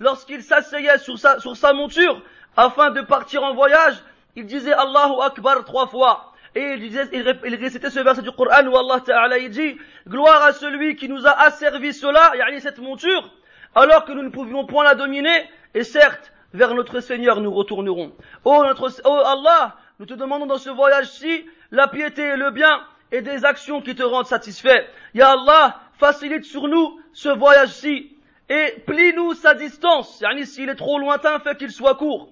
lorsqu'il 0.00 0.42
s'asseyait 0.42 0.98
sur 0.98 1.16
sa, 1.18 1.72
monture 1.72 2.20
afin 2.56 2.90
de 2.90 3.00
partir 3.02 3.44
en 3.44 3.54
voyage, 3.54 3.94
il 4.34 4.46
disait 4.46 4.72
Allahu 4.72 5.22
Akbar 5.22 5.64
trois 5.64 5.86
fois. 5.86 6.32
Et 6.54 6.74
il, 6.74 6.80
disait, 6.80 7.08
récitait 7.44 7.88
ce 7.88 8.00
verset 8.00 8.22
du 8.22 8.32
Coran 8.32 8.66
où 8.66 8.76
Allah 8.76 9.00
Ta'ala 9.00 9.38
dit 9.48 9.78
Gloire 10.06 10.42
à 10.42 10.52
celui 10.52 10.96
qui 10.96 11.08
nous 11.08 11.26
a 11.26 11.30
asservi 11.30 11.94
cela, 11.94 12.32
yani 12.36 12.60
cette 12.60 12.78
monture, 12.78 13.30
alors 13.74 14.04
que 14.04 14.12
nous 14.12 14.22
ne 14.22 14.28
pouvions 14.28 14.66
point 14.66 14.84
la 14.84 14.94
dominer, 14.94 15.48
et 15.74 15.84
certes, 15.84 16.31
vers 16.52 16.74
notre 16.74 17.00
Seigneur 17.00 17.40
nous 17.40 17.52
retournerons. 17.52 18.12
Oh, 18.44 18.62
notre, 18.64 18.90
oh 19.04 19.22
Allah, 19.24 19.76
nous 19.98 20.06
te 20.06 20.14
demandons 20.14 20.46
dans 20.46 20.58
ce 20.58 20.70
voyage-ci 20.70 21.46
la 21.70 21.88
piété 21.88 22.22
et 22.22 22.36
le 22.36 22.50
bien, 22.50 22.82
et 23.10 23.22
des 23.22 23.44
actions 23.44 23.80
qui 23.80 23.94
te 23.94 24.02
rendent 24.02 24.26
satisfait. 24.26 24.86
Ya 25.14 25.30
Allah, 25.30 25.80
facilite 25.98 26.44
sur 26.44 26.68
nous 26.68 27.00
ce 27.12 27.28
voyage-ci, 27.28 28.16
et 28.48 28.82
plie-nous 28.86 29.34
sa 29.34 29.54
distance, 29.54 30.20
yani 30.20 30.46
s'il 30.46 30.68
est 30.68 30.74
trop 30.74 30.98
lointain, 30.98 31.38
fait 31.40 31.56
qu'il 31.56 31.70
soit 31.70 31.94
court. 31.94 32.30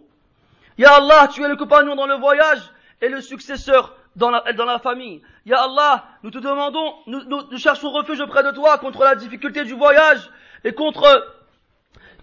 Ya 0.78 0.94
Allah, 0.94 1.28
tu 1.32 1.42
es 1.42 1.48
le 1.48 1.56
compagnon 1.56 1.94
dans 1.94 2.06
le 2.06 2.16
voyage, 2.16 2.60
et 3.00 3.08
le 3.08 3.20
successeur 3.20 3.96
dans 4.16 4.30
la, 4.30 4.52
dans 4.52 4.64
la 4.64 4.78
famille. 4.78 5.22
Ya 5.46 5.62
Allah, 5.62 6.04
nous 6.22 6.30
te 6.30 6.38
demandons, 6.38 6.94
nous, 7.06 7.22
nous, 7.24 7.58
cherchons 7.58 7.90
refuge 7.90 8.20
auprès 8.20 8.42
de 8.42 8.50
toi 8.50 8.78
contre 8.78 9.04
la 9.04 9.14
difficulté 9.14 9.64
du 9.64 9.74
voyage 9.74 10.30
et 10.64 10.72
contre, 10.72 11.34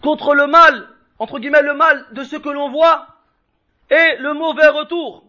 contre 0.01 0.35
le 0.35 0.47
mal, 0.47 0.87
entre 1.19 1.39
guillemets 1.39 1.61
le 1.61 1.73
mal 1.73 2.05
de 2.11 2.23
ce 2.23 2.35
que 2.35 2.49
l'on 2.49 2.69
voit 2.69 3.07
et 3.89 4.17
le 4.19 4.33
mauvais 4.33 4.67
retour 4.67 5.23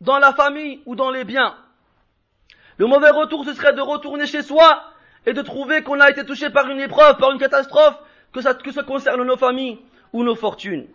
dans 0.00 0.18
la 0.18 0.32
famille 0.32 0.82
ou 0.86 0.94
dans 0.94 1.10
les 1.10 1.24
biens. 1.24 1.54
Le 2.78 2.86
mauvais 2.86 3.10
retour, 3.10 3.44
ce 3.44 3.54
serait 3.54 3.74
de 3.74 3.80
retourner 3.80 4.26
chez 4.26 4.42
soi 4.42 4.84
et 5.26 5.32
de 5.32 5.42
trouver 5.42 5.82
qu'on 5.82 6.00
a 6.00 6.10
été 6.10 6.24
touché 6.24 6.50
par 6.50 6.68
une 6.68 6.80
épreuve, 6.80 7.16
par 7.18 7.30
une 7.32 7.38
catastrophe, 7.38 7.96
que 8.32 8.40
ça, 8.40 8.54
que 8.54 8.72
ça 8.72 8.82
concerne 8.82 9.22
nos 9.22 9.36
familles 9.36 9.78
ou 10.12 10.24
nos 10.24 10.34
fortunes. 10.34 10.86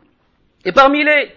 Et 0.66 0.72
parmi 0.72 1.04
les, 1.04 1.34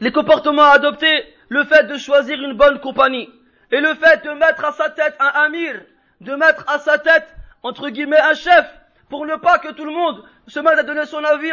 les 0.00 0.12
comportements 0.12 0.62
à 0.62 0.74
adopter, 0.74 1.24
le 1.48 1.64
fait 1.64 1.84
de 1.84 1.96
choisir 1.96 2.40
une 2.40 2.54
bonne 2.54 2.78
compagnie 2.80 3.30
et 3.70 3.80
le 3.80 3.94
fait 3.94 4.24
de 4.24 4.30
mettre 4.30 4.64
à 4.64 4.72
sa 4.72 4.90
tête 4.90 5.16
un 5.18 5.44
amir, 5.44 5.80
de 6.20 6.34
mettre 6.34 6.64
à 6.68 6.78
sa 6.78 6.98
tête, 6.98 7.34
entre 7.62 7.88
guillemets, 7.88 8.20
un 8.20 8.34
chef, 8.34 8.66
pour 9.08 9.26
ne 9.26 9.36
pas 9.36 9.58
que 9.58 9.72
tout 9.72 9.84
le 9.84 9.92
monde 9.92 10.24
se 10.46 10.60
mette 10.60 10.78
à 10.78 10.82
donner 10.82 11.06
son 11.06 11.22
avis 11.22 11.50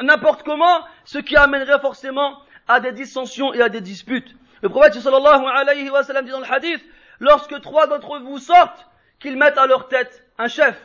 n'importe 0.00 0.42
comment, 0.42 0.84
ce 1.04 1.18
qui 1.18 1.36
amènerait 1.36 1.80
forcément 1.80 2.38
à 2.68 2.80
des 2.80 2.92
dissensions 2.92 3.52
et 3.52 3.62
à 3.62 3.68
des 3.68 3.80
disputes. 3.80 4.34
Le 4.62 4.68
prophète 4.68 4.94
sallallahu 4.94 5.44
alayhi 5.46 5.90
wa 5.90 6.02
sallam 6.02 6.24
dit 6.24 6.30
dans 6.30 6.40
le 6.40 6.50
hadith, 6.50 6.82
lorsque 7.20 7.60
trois 7.60 7.86
d'entre 7.86 8.18
vous 8.20 8.38
sortent, 8.38 8.86
qu'ils 9.18 9.36
mettent 9.36 9.58
à 9.58 9.66
leur 9.66 9.88
tête 9.88 10.24
un 10.38 10.48
chef. 10.48 10.76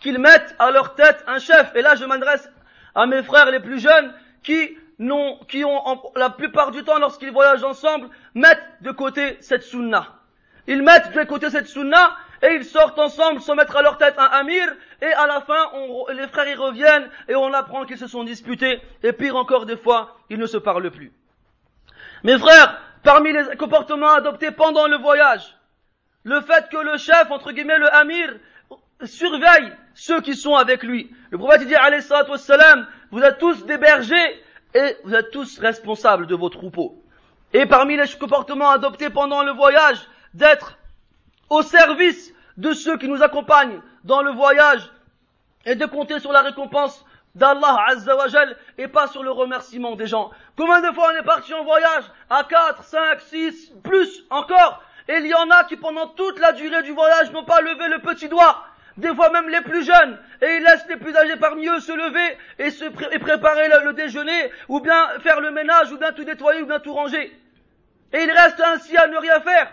Qu'ils 0.00 0.18
mettent 0.18 0.54
à 0.58 0.70
leur 0.70 0.94
tête 0.94 1.22
un 1.26 1.38
chef. 1.38 1.74
Et 1.74 1.82
là, 1.82 1.94
je 1.94 2.04
m'adresse 2.04 2.48
à 2.94 3.06
mes 3.06 3.22
frères 3.22 3.50
les 3.50 3.60
plus 3.60 3.80
jeunes 3.80 4.12
qui 4.42 4.76
qui 5.48 5.64
ont 5.64 5.82
la 6.14 6.28
plupart 6.28 6.72
du 6.72 6.84
temps, 6.84 6.98
lorsqu'ils 6.98 7.30
voyagent 7.30 7.64
ensemble, 7.64 8.10
mettent 8.34 8.62
de 8.82 8.90
côté 8.90 9.38
cette 9.40 9.62
sunna. 9.62 10.06
Ils 10.66 10.82
mettent 10.82 11.12
de 11.14 11.24
côté 11.24 11.48
cette 11.48 11.68
sunna 11.68 12.16
et 12.42 12.54
ils 12.54 12.64
sortent 12.64 12.98
ensemble 12.98 13.40
sans 13.40 13.54
mettre 13.54 13.76
à 13.76 13.82
leur 13.82 13.98
tête 13.98 14.18
un 14.18 14.24
amir 14.24 14.66
et 15.02 15.12
à 15.12 15.26
la 15.26 15.40
fin, 15.40 15.70
les 16.12 16.26
frères 16.28 16.48
y 16.48 16.54
reviennent 16.54 17.08
et 17.28 17.34
on 17.34 17.52
apprend 17.52 17.84
qu'ils 17.84 17.98
se 17.98 18.06
sont 18.06 18.24
disputés 18.24 18.80
et 19.02 19.12
pire 19.12 19.36
encore 19.36 19.66
des 19.66 19.76
fois, 19.76 20.16
ils 20.30 20.38
ne 20.38 20.46
se 20.46 20.56
parlent 20.56 20.90
plus. 20.90 21.12
Mes 22.24 22.38
frères, 22.38 22.80
parmi 23.02 23.32
les 23.32 23.56
comportements 23.56 24.12
adoptés 24.12 24.50
pendant 24.50 24.86
le 24.86 24.96
voyage, 24.96 25.56
le 26.24 26.40
fait 26.40 26.68
que 26.70 26.76
le 26.76 26.98
chef, 26.98 27.30
entre 27.30 27.52
guillemets 27.52 27.78
le 27.78 27.92
amir, 27.94 28.34
surveille 29.04 29.72
ceux 29.94 30.20
qui 30.20 30.34
sont 30.34 30.54
avec 30.54 30.82
lui. 30.82 31.10
Le 31.30 31.38
prophète 31.38 31.66
dit, 31.66 31.74
alayhi 31.74 32.02
wassalam, 32.10 32.86
vous 33.10 33.20
êtes 33.20 33.38
tous 33.38 33.64
des 33.64 33.78
bergers 33.78 34.42
et 34.74 34.96
vous 35.04 35.14
êtes 35.14 35.30
tous 35.30 35.58
responsables 35.58 36.26
de 36.26 36.34
vos 36.34 36.48
troupeaux. 36.48 37.02
Et 37.52 37.66
parmi 37.66 37.96
les 37.96 38.06
comportements 38.18 38.70
adoptés 38.70 39.10
pendant 39.10 39.42
le 39.42 39.52
voyage, 39.52 39.98
d'être 40.34 40.78
au 41.50 41.62
service 41.62 42.32
de 42.56 42.72
ceux 42.72 42.96
qui 42.96 43.08
nous 43.08 43.22
accompagnent 43.22 43.80
dans 44.04 44.22
le 44.22 44.30
voyage 44.30 44.90
et 45.66 45.74
de 45.74 45.84
compter 45.86 46.18
sur 46.18 46.32
la 46.32 46.40
récompense 46.40 47.04
d'Allah 47.34 47.84
Azzawajal 47.88 48.56
et 48.78 48.88
pas 48.88 49.06
sur 49.06 49.22
le 49.22 49.30
remerciement 49.30 49.94
des 49.94 50.06
gens. 50.06 50.30
Combien 50.56 50.80
de 50.80 50.94
fois 50.94 51.10
on 51.12 51.20
est 51.20 51.24
parti 51.24 51.52
en 51.54 51.64
voyage 51.64 52.04
à 52.28 52.44
4, 52.44 52.82
5, 52.82 53.20
6, 53.20 53.72
plus 53.82 54.24
encore 54.30 54.82
et 55.08 55.16
il 55.16 55.26
y 55.26 55.34
en 55.34 55.50
a 55.50 55.64
qui 55.64 55.76
pendant 55.76 56.06
toute 56.06 56.38
la 56.38 56.52
durée 56.52 56.82
du 56.82 56.92
voyage 56.92 57.32
n'ont 57.32 57.44
pas 57.44 57.60
levé 57.60 57.88
le 57.88 58.00
petit 58.00 58.28
doigt 58.28 58.64
des 58.96 59.14
fois 59.14 59.30
même 59.30 59.48
les 59.48 59.60
plus 59.62 59.84
jeunes, 59.84 60.18
et 60.42 60.56
ils 60.56 60.62
laissent 60.62 60.86
les 60.88 60.96
plus 60.96 61.16
âgés 61.16 61.36
parmi 61.36 61.66
eux 61.66 61.80
se 61.80 61.92
lever 61.92 62.36
et, 62.58 62.70
se 62.70 62.84
préparer 63.18 63.68
le, 63.84 63.92
déjeuner, 63.92 64.50
ou 64.68 64.80
bien 64.80 65.18
faire 65.20 65.40
le 65.40 65.50
ménage, 65.50 65.90
ou 65.90 65.98
bien 65.98 66.12
tout 66.12 66.24
nettoyer, 66.24 66.62
ou 66.62 66.66
bien 66.66 66.80
tout 66.80 66.92
ranger. 66.92 67.32
Et 68.12 68.22
ils 68.22 68.30
restent 68.30 68.60
ainsi 68.60 68.96
à 68.96 69.06
ne 69.06 69.16
rien 69.16 69.40
faire. 69.40 69.72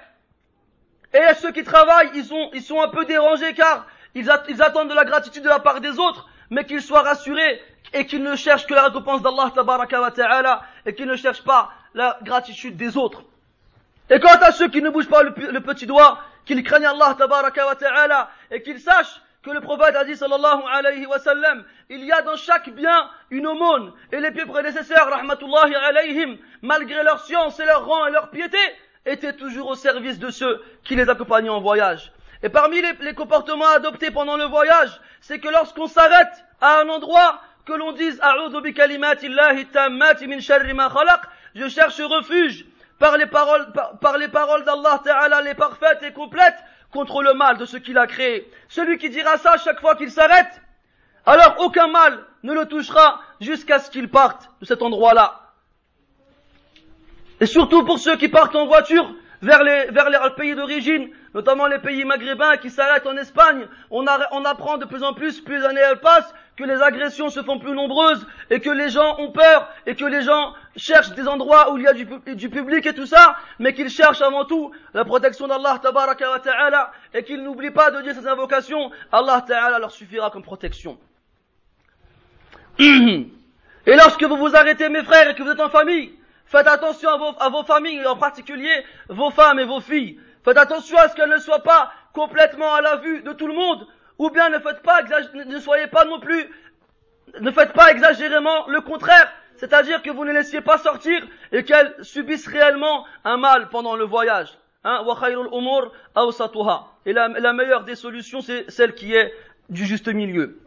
Et 1.13 1.33
ceux 1.35 1.51
qui 1.51 1.63
travaillent, 1.63 2.11
ils 2.15 2.25
sont, 2.25 2.49
ils 2.53 2.61
sont 2.61 2.81
un 2.81 2.89
peu 2.89 3.05
dérangés 3.05 3.53
car 3.53 3.85
ils, 4.15 4.29
attendent 4.29 4.89
de 4.89 4.95
la 4.95 5.05
gratitude 5.05 5.43
de 5.43 5.49
la 5.49 5.59
part 5.59 5.79
des 5.79 5.99
autres, 5.99 6.27
mais 6.49 6.65
qu'ils 6.65 6.81
soient 6.81 7.01
rassurés 7.01 7.61
et 7.93 8.05
qu'ils 8.05 8.23
ne 8.23 8.35
cherchent 8.35 8.65
que 8.65 8.73
la 8.73 8.85
récompense 8.85 9.21
d'Allah 9.21 9.51
ta'ala 9.55 10.61
et 10.85 10.93
qu'ils 10.93 11.07
ne 11.07 11.15
cherchent 11.15 11.43
pas 11.43 11.71
la 11.93 12.17
gratitude 12.23 12.75
des 12.77 12.97
autres. 12.97 13.23
Et 14.09 14.19
quant 14.19 14.39
à 14.41 14.51
ceux 14.51 14.69
qui 14.69 14.81
ne 14.81 14.89
bougent 14.89 15.09
pas 15.09 15.23
le, 15.23 15.59
petit 15.59 15.85
doigt, 15.85 16.19
qu'ils 16.45 16.63
craignent 16.63 16.85
Allah 16.87 17.15
ta'ala 17.17 18.29
et 18.51 18.61
qu'ils 18.61 18.79
sachent 18.79 19.21
que 19.43 19.51
le 19.51 19.61
prophète 19.61 19.95
a 19.95 20.03
dit 20.03 20.15
sallallahu 20.15 20.63
alayhi 20.73 21.05
wa 21.05 21.19
sallam, 21.19 21.63
il 21.89 22.03
y 22.03 22.11
a 22.11 22.21
dans 22.21 22.35
chaque 22.35 22.69
bien 22.69 23.09
une 23.29 23.47
aumône 23.47 23.93
et 24.11 24.19
les 24.19 24.31
pieds 24.31 24.45
prédécesseurs 24.45 25.09
rahmatullahi 25.09 25.75
alayhim, 25.75 26.37
malgré 26.61 27.03
leur 27.03 27.23
science 27.23 27.59
et 27.59 27.65
leur 27.65 27.85
rang 27.85 28.07
et 28.07 28.11
leur 28.11 28.29
piété, 28.29 28.57
étaient 29.07 29.33
toujours 29.33 29.69
au 29.69 29.75
service 29.75 30.19
de 30.19 30.29
ceux 30.29 30.61
qui 30.83 30.95
les 30.95 31.09
accompagnaient 31.09 31.49
en 31.49 31.61
voyage. 31.61 32.11
Et 32.43 32.49
parmi 32.49 32.81
les, 32.81 33.13
comportements 33.13 33.67
adoptés 33.67 34.11
pendant 34.11 34.37
le 34.37 34.45
voyage, 34.45 35.01
c'est 35.21 35.39
que 35.39 35.47
lorsqu'on 35.47 35.87
s'arrête 35.87 36.45
à 36.61 36.81
un 36.81 36.89
endroit, 36.89 37.41
que 37.65 37.73
l'on 37.73 37.91
dise 37.93 38.19
je 41.55 41.67
cherche 41.67 41.99
refuge 41.99 42.65
par 42.99 43.17
les 43.17 43.25
paroles, 43.25 43.67
par, 43.99 44.17
les 44.17 44.27
paroles 44.27 44.63
d'Allah 44.63 45.01
Ta'ala, 45.03 45.41
les 45.41 45.55
parfaites 45.55 46.03
et 46.03 46.13
complètes, 46.13 46.57
contre 46.91 47.21
le 47.21 47.33
mal 47.33 47.57
de 47.57 47.65
ce 47.65 47.77
qu'il 47.77 47.97
a 47.97 48.07
créé. 48.07 48.49
Celui 48.69 48.97
qui 48.97 49.09
dira 49.09 49.37
ça 49.37 49.57
chaque 49.57 49.81
fois 49.81 49.95
qu'il 49.95 50.11
s'arrête, 50.11 50.61
alors 51.25 51.55
aucun 51.59 51.87
mal 51.87 52.23
ne 52.43 52.53
le 52.53 52.65
touchera 52.65 53.21
jusqu'à 53.41 53.79
ce 53.79 53.91
qu'il 53.91 54.09
parte 54.09 54.49
de 54.61 54.65
cet 54.65 54.81
endroit-là. 54.81 55.46
Et 57.39 57.45
surtout 57.45 57.83
pour 57.83 57.99
ceux 57.99 58.15
qui 58.17 58.29
partent 58.29 58.55
en 58.55 58.65
voiture 58.65 59.13
vers 59.41 59.63
les, 59.63 59.87
pays 60.35 60.55
d'origine, 60.55 61.09
notamment 61.33 61.67
les 61.67 61.77
pays 61.79 62.03
maghrébins 62.03 62.57
qui 62.57 62.69
s'arrêtent 62.69 63.05
en 63.05 63.17
Espagne, 63.17 63.67
on, 63.91 64.05
apprend 64.07 64.77
de 64.77 64.85
plus 64.85 65.03
en 65.03 65.13
plus, 65.13 65.41
plus 65.41 65.59
les 65.59 65.65
années 65.65 65.81
passent, 66.01 66.33
que 66.55 66.63
les 66.63 66.81
agressions 66.81 67.29
se 67.29 67.43
font 67.43 67.59
plus 67.59 67.73
nombreuses 67.73 68.25
et 68.49 68.59
que 68.59 68.71
les 68.71 68.89
gens 68.89 69.19
ont 69.19 69.31
peur 69.31 69.69
et 69.85 69.93
que 69.93 70.05
les 70.05 70.23
gens 70.23 70.55
cherchent 70.75 71.11
des 71.11 71.27
endroits 71.27 71.71
où 71.71 71.77
il 71.77 71.83
y 71.83 71.87
a 71.87 71.93
du, 71.93 72.49
public 72.49 72.85
et 72.87 72.95
tout 72.95 73.05
ça, 73.05 73.35
mais 73.59 73.73
qu'ils 73.73 73.91
cherchent 73.91 74.23
avant 74.23 74.45
tout 74.45 74.71
la 74.95 75.05
protection 75.05 75.47
d'Allah 75.47 75.79
ta'ala 75.79 76.91
et 77.13 77.23
qu'ils 77.23 77.43
n'oublient 77.43 77.69
pas 77.69 77.91
de 77.91 78.01
dire 78.01 78.15
ces 78.15 78.27
invocations, 78.27 78.89
Allah 79.11 79.45
ta'ala 79.47 79.77
leur 79.77 79.91
suffira 79.91 80.31
comme 80.31 80.41
protection. 80.41 80.97
Et 82.79 83.95
lorsque 83.95 84.23
vous 84.23 84.35
vous 84.35 84.53
arrêtez 84.53 84.89
mes 84.89 85.01
frères 85.01 85.29
et 85.29 85.33
que 85.33 85.41
vous 85.41 85.49
êtes 85.49 85.61
en 85.61 85.69
famille, 85.69 86.11
faites 86.47 86.67
attention 86.67 87.09
à 87.09 87.17
vos, 87.17 87.35
à 87.39 87.49
vos 87.49 87.63
familles, 87.63 88.05
en 88.05 88.17
particulier 88.17 88.83
vos 89.09 89.29
femmes 89.29 89.59
et 89.59 89.65
vos 89.65 89.79
filles. 89.79 90.19
Faites 90.43 90.57
attention 90.57 90.97
à 90.97 91.09
ce 91.09 91.15
qu'elles 91.15 91.29
ne 91.29 91.37
soient 91.37 91.63
pas 91.63 91.91
complètement 92.13 92.73
à 92.73 92.81
la 92.81 92.95
vue 92.97 93.21
de 93.21 93.33
tout 93.33 93.47
le 93.47 93.53
monde, 93.53 93.85
ou 94.17 94.29
bien 94.29 94.49
ne 94.49 94.59
faites 94.59 94.81
pas, 94.81 95.01
ne 95.33 95.59
soyez 95.59 95.87
pas 95.87 96.05
non 96.05 96.19
plus, 96.19 96.49
ne 97.39 97.51
faites 97.51 97.73
pas 97.73 97.91
exagérément 97.91 98.67
le 98.67 98.81
contraire, 98.81 99.31
c'est-à-dire 99.57 100.01
que 100.01 100.09
vous 100.09 100.25
ne 100.25 100.31
laissiez 100.31 100.61
pas 100.61 100.77
sortir 100.77 101.21
et 101.51 101.63
qu'elles 101.63 101.93
subissent 102.01 102.47
réellement 102.47 103.05
un 103.23 103.37
mal 103.37 103.69
pendant 103.69 103.95
le 103.95 104.05
voyage. 104.05 104.57
Hein? 104.83 105.03
Et 107.05 107.13
la, 107.13 107.53
meilleure 107.53 107.83
des 107.83 107.95
solutions, 107.95 108.41
c'est 108.41 108.69
celle 108.71 108.93
qui 108.93 109.13
est 109.13 109.33
du 109.69 109.85
juste 109.85 110.07
milieu. 110.07 110.59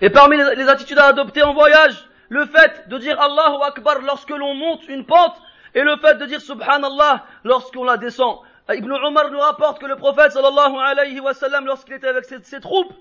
Et 0.00 0.10
parmi 0.10 0.36
les 0.36 0.68
attitudes 0.68 0.98
à 0.98 1.06
adopter 1.06 1.42
en 1.42 1.52
voyage, 1.52 2.08
le 2.34 2.46
fait 2.46 2.88
de 2.88 2.98
dire 2.98 3.20
Allahu 3.20 3.62
Akbar 3.62 4.00
lorsque 4.00 4.30
l'on 4.30 4.54
monte 4.54 4.88
une 4.88 5.06
pente 5.06 5.36
et 5.72 5.82
le 5.82 5.96
fait 5.98 6.16
de 6.16 6.26
dire 6.26 6.40
Subhanallah 6.40 7.24
lorsqu'on 7.44 7.84
la 7.84 7.96
descend. 7.96 8.38
Ibn 8.68 8.90
Omar 8.90 9.30
nous 9.30 9.38
rapporte 9.38 9.80
que 9.80 9.86
le 9.86 9.94
prophète 9.94 10.32
sallallahu 10.32 10.76
alayhi 10.84 11.20
wa 11.20 11.32
sallam, 11.32 11.64
lorsqu'il 11.64 11.94
était 11.94 12.08
avec 12.08 12.24
ses, 12.24 12.60
troupes, 12.60 12.92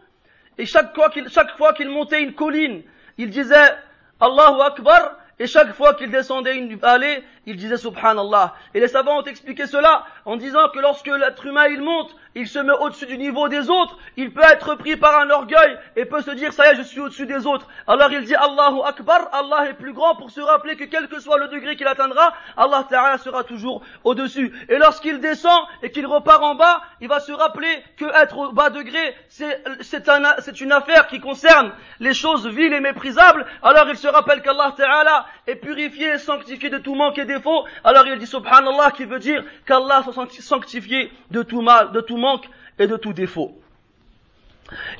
et 0.60 0.67
chaque 0.67 0.96
fois 1.58 1.74
qu'il, 1.74 1.89
montait 1.89 2.22
une 2.22 2.36
colline, 2.36 2.84
il 3.17 3.32
disait 3.32 3.76
Allahu 4.19 4.62
Akbar, 4.62 5.17
et 5.39 5.48
chaque 5.48 5.74
fois 5.74 5.96
qu'il 5.96 6.12
descendait 6.12 6.56
une 6.56 6.76
vallée, 6.76 7.24
il 7.48 7.56
disait 7.56 7.78
Subhanallah. 7.78 8.54
Et 8.76 8.80
les 8.80 8.88
savants 8.88 9.17
ont 9.17 9.24
expliqué 9.24 9.65
cela 9.65 10.06
en 10.26 10.36
disant 10.36 10.69
que 10.69 10.80
lorsque 10.80 11.08
l'être 11.08 11.43
humain 11.48 11.65
il 11.69 11.82
monte, 11.82 12.15
il 12.36 12.48
se 12.48 12.60
met 12.60 12.74
au-dessus 12.74 13.06
du 13.06 13.17
niveau 13.17 13.48
des 13.48 13.69
autres, 13.69 13.98
il 14.17 14.34
peut 14.34 14.43
être 14.43 14.76
pris 14.76 14.96
par 14.96 15.19
un 15.19 15.30
orgueil 15.30 15.78
et 15.96 16.06
peut 16.06 16.22
se 16.22 16.32
dire 16.32 16.54
ça 16.54 16.67
y 16.67 16.72
est, 16.72 16.76
je 16.76 16.82
suis 16.82 17.00
au-dessus 17.00 17.26
des 17.26 17.46
autres. 17.46 17.67
Alors 17.88 18.12
il 18.12 18.24
dit 18.24 18.36
Allahu 18.36 18.82
Akbar, 18.86 19.30
Allah 19.32 19.69
est 19.69 19.74
plus 19.74 19.93
grand 19.93 20.15
pour 20.15 20.32
se 20.32 20.41
rappeler 20.41 20.76
que 20.76 20.86
quel 20.86 21.08
que 21.08 21.19
soit 21.19 21.38
le 21.38 21.48
degré 21.48 21.76
qu'il 21.76 21.88
atteindra, 21.88 22.34
Allah 22.58 22.86
Ta'ala 22.89 23.17
sera 23.17 23.43
toujours 23.43 23.82
au-dessus. 24.04 24.52
Et 24.69 24.78
lorsqu'il 24.78 25.19
descend 25.19 25.63
et 25.82 25.91
qu'il 25.91 26.06
repart 26.08 26.41
en 26.43 26.56
bas, 26.56 26.82
il 27.02 27.08
va 27.08 27.19
se 27.19 27.32
rappeler 27.32 27.84
que 27.98 28.06
être 28.22 28.38
au 28.38 28.52
bas 28.52 28.69
degré, 28.69 29.15
c'est, 29.30 29.63
c'est 29.82 30.62
une 30.62 30.72
affaire 30.72 31.08
qui 31.08 31.19
concerne 31.19 31.72
les 32.00 32.13
choses 32.13 32.48
viles 32.48 32.74
et 32.74 32.80
méprisables. 32.80 33.46
Alors 33.62 33.88
il 33.89 33.98
se 33.98 34.08
rappelle 34.08 34.41
qu'Allah 34.41 34.74
Ta'ala 34.76 35.26
est 35.48 35.56
purifié 35.56 36.13
et 36.13 36.17
sanctifié 36.17 36.69
de 36.69 36.78
tout 36.78 36.96
manque 36.96 37.17
et 37.17 37.26
défaut. 37.26 37.65
Alors 37.84 38.08
il 38.08 38.17
dit 38.17 38.28
Subhanallah 38.28 38.91
qui 38.91 39.06
veut 39.06 39.19
dire 39.19 39.43
qu'Allah 39.65 40.04
soit 40.04 40.28
sanctifié 40.39 41.12
de 41.32 41.43
tout 41.43 41.62
mal, 41.62 41.91
de 41.91 42.02
tout 42.02 42.17
manque 42.24 42.50
et 42.80 42.88
de 42.88 42.98
tout 42.98 43.14
défaut. 43.14 43.52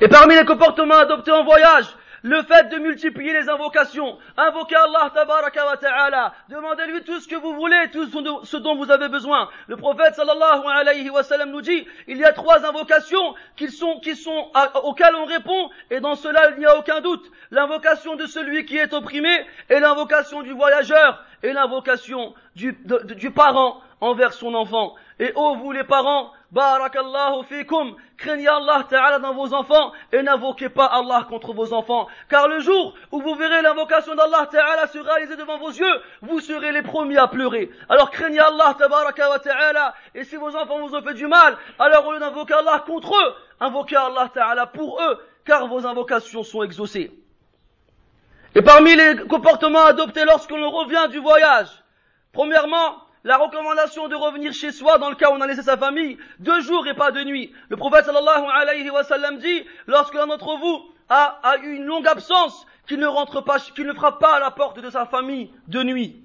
Et 0.00 0.08
parmi 0.08 0.34
les 0.36 0.44
comportements 0.44 0.98
adoptés 0.98 1.32
en 1.32 1.42
voyage, 1.42 1.86
le 2.24 2.42
fait 2.42 2.70
de 2.70 2.78
multiplier 2.78 3.34
les 3.34 3.50
invocations, 3.50 4.16
invoquer 4.38 4.76
Allah 4.76 5.10
tabaraka 5.12 5.66
wa 5.66 5.76
ta'ala, 5.76 6.34
demandez-lui 6.48 7.02
tout 7.02 7.20
ce 7.20 7.28
que 7.28 7.36
vous 7.36 7.52
voulez, 7.52 7.90
tout 7.92 8.06
ce 8.06 8.56
dont 8.56 8.76
vous 8.76 8.90
avez 8.90 9.08
besoin. 9.08 9.50
Le 9.66 9.76
prophète 9.76 10.14
sallallahu 10.14 10.62
alayhi 10.66 11.10
nous 11.48 11.60
dit, 11.60 11.86
il 12.08 12.16
y 12.16 12.24
a 12.24 12.32
trois 12.32 12.64
invocations 12.64 13.34
qui 13.56 13.68
auxquelles 14.84 15.14
on 15.16 15.26
répond, 15.26 15.68
et 15.90 16.00
dans 16.00 16.14
cela 16.14 16.50
il 16.52 16.60
n'y 16.60 16.64
a 16.64 16.78
aucun 16.78 17.02
doute. 17.02 17.30
L'invocation 17.50 18.16
de 18.16 18.24
celui 18.24 18.64
qui 18.64 18.78
est 18.78 18.94
opprimé, 18.94 19.44
et 19.68 19.78
l'invocation 19.78 20.40
du 20.40 20.52
voyageur, 20.52 21.22
et 21.42 21.52
l'invocation 21.52 22.34
du, 22.56 22.74
parent 23.34 23.82
envers 24.00 24.32
son 24.32 24.54
enfant. 24.54 24.94
Et 25.18 25.32
ô 25.34 25.56
vous 25.56 25.72
les 25.72 25.84
parents, 25.84 26.32
barakallahu 26.54 27.42
fikum, 27.44 27.96
craignez 28.16 28.46
Allah 28.46 28.86
Ta'ala 28.88 29.18
dans 29.18 29.34
vos 29.34 29.52
enfants 29.52 29.92
et 30.12 30.22
n'invoquez 30.22 30.68
pas 30.68 30.86
Allah 30.86 31.26
contre 31.28 31.52
vos 31.52 31.72
enfants. 31.72 32.06
Car 32.28 32.46
le 32.48 32.60
jour 32.60 32.94
où 33.10 33.20
vous 33.20 33.34
verrez 33.34 33.60
l'invocation 33.60 34.14
d'Allah 34.14 34.48
Ta'ala 34.50 34.86
se 34.86 34.98
réaliser 34.98 35.36
devant 35.36 35.58
vos 35.58 35.70
yeux, 35.70 36.00
vous 36.22 36.40
serez 36.40 36.70
les 36.70 36.82
premiers 36.82 37.18
à 37.18 37.26
pleurer. 37.26 37.70
Alors 37.88 38.10
craignez 38.10 38.38
Allah 38.38 38.76
Ta'ala 38.78 39.94
et 40.14 40.24
si 40.24 40.36
vos 40.36 40.54
enfants 40.56 40.78
vous 40.86 40.94
ont 40.94 41.02
fait 41.02 41.14
du 41.14 41.26
mal, 41.26 41.56
alors 41.78 42.06
au 42.06 42.12
lieu 42.12 42.20
d'invoquer 42.20 42.54
Allah 42.54 42.84
contre 42.86 43.14
eux, 43.14 43.34
invoquez 43.60 43.96
Allah 43.96 44.30
Ta'ala 44.32 44.66
pour 44.66 45.02
eux, 45.02 45.18
car 45.44 45.66
vos 45.66 45.84
invocations 45.84 46.44
sont 46.44 46.62
exaucées. 46.62 47.12
Et 48.54 48.62
parmi 48.62 48.94
les 48.94 49.16
comportements 49.28 49.86
adoptés 49.86 50.24
lorsqu'on 50.24 50.70
revient 50.70 51.08
du 51.10 51.18
voyage, 51.18 51.82
premièrement, 52.32 53.04
la 53.24 53.38
recommandation 53.38 54.08
de 54.08 54.14
revenir 54.14 54.52
chez 54.52 54.70
soi 54.70 54.98
dans 54.98 55.08
le 55.08 55.16
cas 55.16 55.30
où 55.30 55.34
on 55.34 55.40
a 55.40 55.46
laissé 55.46 55.62
sa 55.62 55.78
famille, 55.78 56.18
deux 56.40 56.60
jours 56.60 56.86
et 56.86 56.94
pas 56.94 57.10
de 57.10 57.24
nuit. 57.24 57.52
Le 57.70 57.76
prophète 57.76 58.04
sallallahu 58.04 58.44
alayhi 58.52 58.90
wa 58.90 59.02
sallam 59.02 59.38
dit, 59.38 59.64
lorsque 59.86 60.14
l'un 60.14 60.26
d'entre 60.26 60.56
vous 60.58 60.90
a, 61.08 61.40
a, 61.42 61.56
eu 61.58 61.74
une 61.74 61.84
longue 61.84 62.06
absence, 62.06 62.66
qu'il 62.86 62.98
ne 62.98 63.06
rentre 63.06 63.40
pas, 63.40 63.58
qu'il 63.58 63.86
ne 63.86 63.94
frappe 63.94 64.20
pas 64.20 64.36
à 64.36 64.40
la 64.40 64.50
porte 64.50 64.78
de 64.78 64.90
sa 64.90 65.06
famille 65.06 65.50
de 65.68 65.82
nuit. 65.82 66.22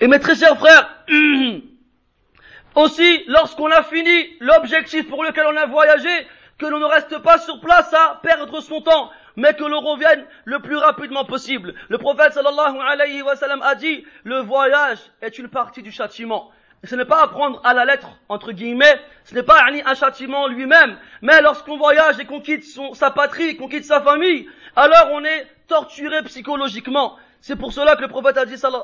Et 0.00 0.08
mes 0.08 0.18
très 0.18 0.34
chers 0.34 0.58
frères, 0.58 0.96
aussi, 2.74 3.24
lorsqu'on 3.28 3.70
a 3.70 3.84
fini 3.84 4.36
l'objectif 4.40 5.08
pour 5.08 5.22
lequel 5.22 5.46
on 5.46 5.56
a 5.56 5.66
voyagé, 5.66 6.10
que 6.58 6.66
l'on 6.66 6.80
ne 6.80 6.86
reste 6.86 7.18
pas 7.18 7.38
sur 7.38 7.60
place 7.60 7.94
à 7.94 8.18
perdre 8.20 8.60
son 8.60 8.80
temps, 8.80 9.10
mais 9.38 9.54
que 9.54 9.62
l'on 9.62 9.80
revienne 9.80 10.24
le 10.44 10.58
plus 10.58 10.76
rapidement 10.76 11.24
possible. 11.24 11.72
Le 11.88 11.96
prophète 11.96 12.32
sallallahu 12.32 12.76
alayhi 12.80 13.22
wa 13.22 13.36
sallam 13.36 13.62
a 13.62 13.76
dit, 13.76 14.04
le 14.24 14.40
voyage 14.40 14.98
est 15.22 15.38
une 15.38 15.48
partie 15.48 15.80
du 15.80 15.92
châtiment. 15.92 16.50
ce 16.82 16.96
n'est 16.96 17.04
pas 17.04 17.22
à 17.22 17.28
prendre 17.28 17.60
à 17.64 17.72
la 17.72 17.84
lettre, 17.84 18.08
entre 18.28 18.50
guillemets, 18.50 19.00
ce 19.22 19.36
n'est 19.36 19.44
pas 19.44 19.64
un 19.64 19.94
châtiment 19.94 20.48
lui-même, 20.48 20.98
mais 21.22 21.40
lorsqu'on 21.40 21.76
voyage 21.76 22.18
et 22.18 22.24
qu'on 22.24 22.40
quitte 22.40 22.64
sa 22.94 23.12
patrie, 23.12 23.56
qu'on 23.56 23.68
quitte 23.68 23.84
sa 23.84 24.00
famille, 24.00 24.48
alors 24.74 25.10
on 25.12 25.24
est 25.24 25.46
torturé 25.68 26.20
psychologiquement. 26.24 27.16
C'est 27.40 27.56
pour 27.56 27.72
cela 27.72 27.94
que 27.94 28.02
le 28.02 28.08
prophète 28.08 28.36
a 28.36 28.44
dit, 28.44 28.58
cela, 28.58 28.82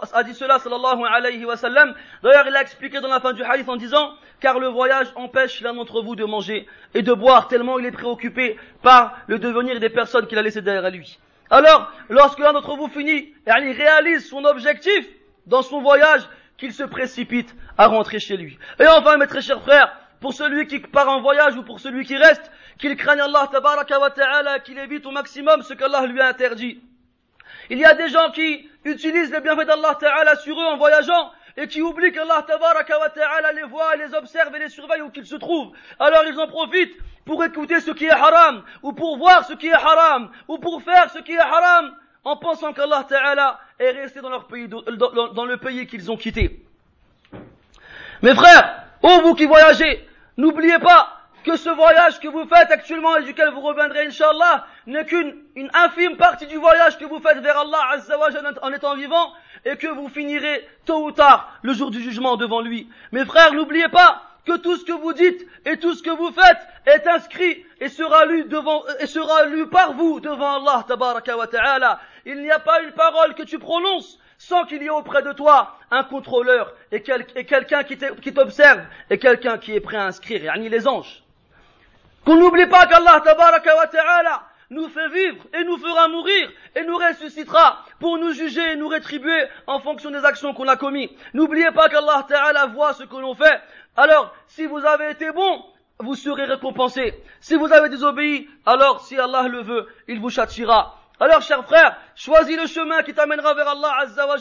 sallallahu 0.59 1.03
alayhi 1.05 1.45
wa 1.45 1.57
sallam. 1.57 1.95
D'ailleurs, 2.23 2.47
il 2.47 2.57
a 2.57 2.63
expliqué 2.63 3.01
dans 3.01 3.09
la 3.09 3.21
fin 3.21 3.33
du 3.33 3.43
hadith 3.43 3.69
en 3.69 3.77
disant, 3.77 4.15
car 4.41 4.59
le 4.61 4.69
voyage 4.69 5.09
empêche 5.17 5.61
l'un 5.61 5.75
d'entre 5.75 6.03
vous 6.03 6.15
de 6.15 6.25
manger 6.25 6.67
et 6.95 7.03
de 7.03 7.13
boire 7.13 7.49
tellement 7.49 7.79
il 7.79 7.87
est 7.87 7.91
préoccupé 7.91 8.57
par 8.83 9.17
le 9.27 9.39
devenir 9.39 9.81
des 9.81 9.91
personnes 9.91 10.27
qu'il 10.27 10.39
a 10.39 10.43
laissées 10.43 10.63
derrière 10.63 10.89
lui. 10.91 11.19
Alors, 11.51 11.91
lorsque 12.09 12.39
l'un 12.39 12.53
d'entre 12.53 12.77
vous 12.77 12.89
finit, 12.89 13.35
et 13.47 13.51
il 13.61 13.73
réalise 13.73 14.29
son 14.29 14.45
objectif 14.45 15.07
dans 15.47 15.63
son 15.63 15.81
voyage, 15.81 16.23
qu'il 16.57 16.73
se 16.73 16.85
précipite 16.85 17.55
à 17.77 17.89
rentrer 17.89 18.21
chez 18.21 18.37
lui. 18.37 18.59
Et 18.79 18.87
enfin, 18.87 19.17
mes 19.17 19.27
très 19.27 19.43
chers 19.43 19.63
frères, 19.63 19.93
pour 20.21 20.33
celui 20.33 20.69
qui 20.69 20.79
part 20.79 21.09
en 21.09 21.21
voyage 21.21 21.57
ou 21.57 21.65
pour 21.65 21.81
celui 21.81 22.05
qui 22.05 22.17
reste, 22.17 22.51
qu'il 22.79 22.97
craigne 22.97 23.21
Allah 23.21 23.49
ta'ala, 23.51 24.61
qu'il 24.61 24.79
évite 24.79 25.05
au 25.07 25.11
maximum 25.11 25.63
ce 25.63 25.75
qu'Allah 25.75 26.07
lui 26.07 26.21
a 26.21 26.29
interdit. 26.29 26.81
Il 27.71 27.79
y 27.79 27.85
a 27.85 27.95
des 27.95 28.09
gens 28.09 28.31
qui 28.31 28.69
utilisent 28.85 29.33
les 29.33 29.41
bienfaits 29.41 29.67
d'Allah 29.67 29.97
ta'ala 29.99 30.37
sur 30.37 30.61
eux 30.61 30.65
en 30.65 30.77
voyageant 30.77 31.33
et 31.57 31.69
qui 31.69 31.83
oublient 31.83 32.13
qu'Allah 32.13 32.45
ta'ala 32.47 33.53
les 33.53 33.63
voit, 33.63 33.97
les 33.97 34.15
observe 34.15 34.55
et 34.57 34.59
les 34.59 34.69
surveille 34.69 35.03
où 35.03 35.11
qu'ils 35.11 35.27
se 35.27 35.37
trouvent. 35.37 35.73
Alors 35.99 36.25
ils 36.27 36.39
en 36.39 36.49
profitent 36.49 36.97
pour 37.25 37.43
écouter 37.45 37.81
ce 37.81 37.91
qui 37.91 38.05
est 38.05 38.11
haram, 38.11 38.63
ou 38.83 38.93
pour 38.93 39.17
voir 39.17 39.45
ce 39.47 39.55
qui 39.55 39.69
est 39.69 39.73
haram, 39.73 40.31
ou 40.49 40.59
pour 40.59 40.83
faire 40.83 41.11
ce 41.11 41.21
qui 41.21 41.33
est 41.33 41.39
haram, 41.39 41.95
en 42.23 42.37
pensant 42.37 42.73
qu'Allah 42.73 43.07
Ta'ala 43.09 43.59
est 43.79 43.91
resté 43.91 44.21
dans, 44.21 44.31
leur 44.31 44.47
pays, 44.47 44.69
dans 44.69 45.45
le 45.45 45.57
pays 45.57 45.87
qu'ils 45.87 46.11
ont 46.11 46.17
quitté. 46.17 46.63
Mes 48.23 48.35
frères, 48.35 48.85
ô 49.03 49.21
vous 49.23 49.35
qui 49.35 49.47
voyagez, 49.47 50.07
n'oubliez 50.37 50.79
pas 50.79 51.24
que 51.45 51.57
ce 51.57 51.69
voyage 51.69 52.19
que 52.21 52.29
vous 52.29 52.47
faites 52.47 52.71
actuellement 52.71 53.17
et 53.17 53.23
duquel 53.23 53.51
vous 53.51 53.61
reviendrez, 53.61 54.07
Inch'Allah, 54.07 54.67
n'est 54.87 55.05
qu'une 55.05 55.35
une 55.55 55.71
infime 55.75 56.17
partie 56.17 56.47
du 56.47 56.57
voyage 56.57 56.99
que 56.99 57.05
vous 57.05 57.21
faites 57.21 57.39
vers 57.39 57.59
Allah 57.59 57.79
Azzawajal 57.93 58.59
en 58.63 58.73
étant 58.73 58.97
vivant 58.97 59.33
et 59.65 59.77
que 59.77 59.87
vous 59.87 60.09
finirez 60.09 60.67
tôt 60.87 61.05
ou 61.05 61.13
tard 61.13 61.53
le 61.63 61.75
jour 61.75 61.91
du 61.91 62.01
jugement 62.03 62.37
devant 62.37 62.63
lui. 62.63 62.89
Mes 63.13 63.25
frères, 63.25 63.53
n'oubliez 63.53 63.89
pas 63.89 64.23
que 64.47 64.57
tout 64.57 64.77
ce 64.77 64.85
que 64.85 64.93
vous 64.93 65.13
dites 65.13 65.47
et 65.65 65.79
tout 65.79 65.95
ce 65.95 66.03
que 66.03 66.11
vous 66.11 66.33
faites 66.33 66.59
est 66.87 67.07
inscrit 67.07 67.65
et 67.81 67.89
sera 67.89 68.25
lu 68.27 68.47
et 69.61 69.67
par 69.67 69.93
vous 69.95 70.21
devant 70.21 70.61
Allah 70.63 70.85
tabaraka 70.89 71.37
wa 71.37 71.47
ta'ala. 71.47 72.01
Il 72.27 72.41
n'y 72.41 72.51
a 72.51 72.59
pas 72.59 72.83
une 72.83 72.93
parole 72.93 73.35
que 73.35 73.43
tu 73.43 73.59
prononces 73.59 74.19
sans 74.39 74.65
qu'il 74.65 74.83
y 74.83 74.87
ait 74.87 74.91
auprès 74.91 75.23
de 75.23 75.33
toi 75.33 75.79
un 75.91 76.05
contrôleur 76.05 76.75
et, 76.91 77.03
quelqu'un 77.03 77.85
qui 77.85 78.35
t'observe 78.35 78.83
et 79.11 79.19
quelqu'un 79.19 79.59
qui 79.59 79.75
est 79.75 79.81
prêt 79.81 79.97
à 79.97 80.07
inscrire, 80.07 80.45
yani 80.45 80.69
les 80.69 80.89
anges. 80.89 81.24
Qu'on 82.25 82.37
n'oublie 82.37 82.67
pas 82.67 82.87
qu'Allah 82.87 83.21
tabaraka 83.21 83.77
wa 83.77 83.87
ta'ala 83.87 84.43
nous 84.71 84.89
fait 84.89 85.09
vivre 85.09 85.45
et 85.53 85.65
nous 85.65 85.77
fera 85.77 86.09
mourir 86.09 86.51
et 86.75 86.85
nous 86.85 86.97
ressuscitera 86.97 87.85
pour 88.01 88.19
nous 88.19 88.33
juger 88.33 88.73
et 88.73 88.77
nous 88.77 88.89
rétribuer 88.89 89.47
en 89.67 89.79
fonction 89.81 90.11
des 90.11 90.25
actions 90.25 90.55
qu'on 90.55 90.69
a 90.69 90.77
commises. 90.77 91.11
N'oubliez 91.35 91.71
pas 91.73 91.89
qu'Allah 91.89 92.25
Ta'ala 92.29 92.67
voit 92.67 92.95
ce 92.95 93.05
que 93.05 93.17
l'on 93.17 93.35
fait. 93.35 93.61
Alors, 93.97 94.35
si 94.47 94.67
vous 94.67 94.85
avez 94.85 95.11
été 95.11 95.31
bon, 95.33 95.65
vous 96.01 96.15
serez 96.15 96.45
récompensé. 96.45 97.15
Si 97.41 97.55
vous 97.57 97.73
avez 97.73 97.89
désobéi, 97.89 98.49
alors 98.67 99.03
si 99.03 99.19
Allah 99.19 99.43
le 99.43 99.63
veut, 99.63 99.87
il 100.09 100.21
vous 100.21 100.31
châtira. 100.31 100.99
Alors, 101.21 101.43
chers 101.43 101.65
frères, 101.65 101.97
choisis 102.17 102.57
le 102.57 102.67
chemin 102.67 103.03
qui 103.03 103.15
t'amènera 103.15 103.55
vers 103.55 103.69
Allah 103.69 103.95
Azza 104.01 104.27
wa 104.27 104.37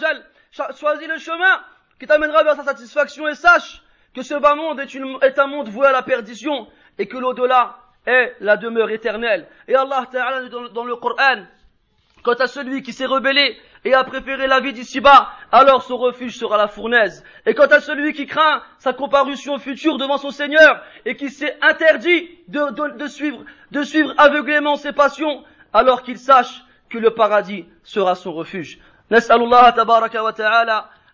Choisis 0.72 1.08
le 1.08 1.17
chemin 1.17 1.62
qui 2.00 2.08
t'amènera 2.08 2.43
vers 2.43 2.56
sa 2.56 2.63
satisfaction 2.63 3.28
et 3.28 3.36
sache 3.36 3.82
que 4.15 4.22
ce 4.22 4.36
bas 4.36 4.56
monde 4.56 4.80
est 4.80 5.39
un 5.39 5.48
monde 5.48 5.69
voué 5.69 5.88
à 5.88 5.91
la 5.91 6.04
perdition 6.04 6.67
et 6.97 7.08
que 7.08 7.17
l'au-delà 7.17 7.77
est 8.06 8.36
la 8.39 8.58
demeure 8.58 8.89
éternelle. 8.89 9.47
Et 9.67 9.75
Allah 9.75 10.08
Ta'ala 10.12 10.49
dans, 10.49 10.67
dans 10.69 10.86
le 10.86 10.95
Coran, 10.95 11.45
quant 12.23 12.34
à 12.34 12.47
celui 12.47 12.82
qui 12.82 12.93
s'est 12.93 13.06
rebellé 13.06 13.58
et 13.86 13.93
a 13.93 14.03
préféré 14.03 14.47
la 14.47 14.62
vie 14.62 14.73
d'ici-bas, 14.73 15.29
alors 15.51 15.84
son 15.84 15.97
refuge 15.97 16.38
sera 16.38 16.58
la 16.58 16.67
fournaise. 16.67 17.23
Et 17.45 17.53
quant 17.53 17.67
à 17.67 17.79
celui 17.79 18.13
qui 18.13 18.25
craint 18.25 18.63
sa 18.79 18.93
comparution 18.93 19.58
future 19.60 19.97
devant 19.97 20.17
son 20.17 20.32
Seigneur 20.32 20.82
et 21.06 21.15
qui 21.15 21.29
s'est 21.29 21.58
interdit 21.62 22.29
de, 22.47 22.97
de, 22.97 23.08
suivre, 23.08 23.43
de 23.71 23.84
suivre 23.84 24.13
aveuglément 24.17 24.77
ses 24.77 24.93
passions, 24.93 25.43
alors 25.73 26.03
qu'il 26.03 26.17
sache 26.17 26.63
que 26.89 26.97
le 26.97 27.12
paradis 27.12 27.65
sera 27.84 28.15
son 28.15 28.32
refuge. 28.34 28.79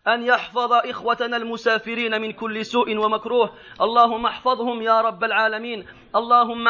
أن 0.08 0.24
يحفظ 0.24 0.74
إخوتنا 0.74 1.38
المسافرين 1.38 2.22
من 2.22 2.32
كل 2.32 2.66
سوء 2.66 2.98
ومكروه. 2.98 3.54
اللهم 3.82 4.26
احفظهم 4.26 4.82
يا 4.82 5.02
رب 5.02 5.24
العالمين. 5.24 5.86
اللهم 6.16 6.68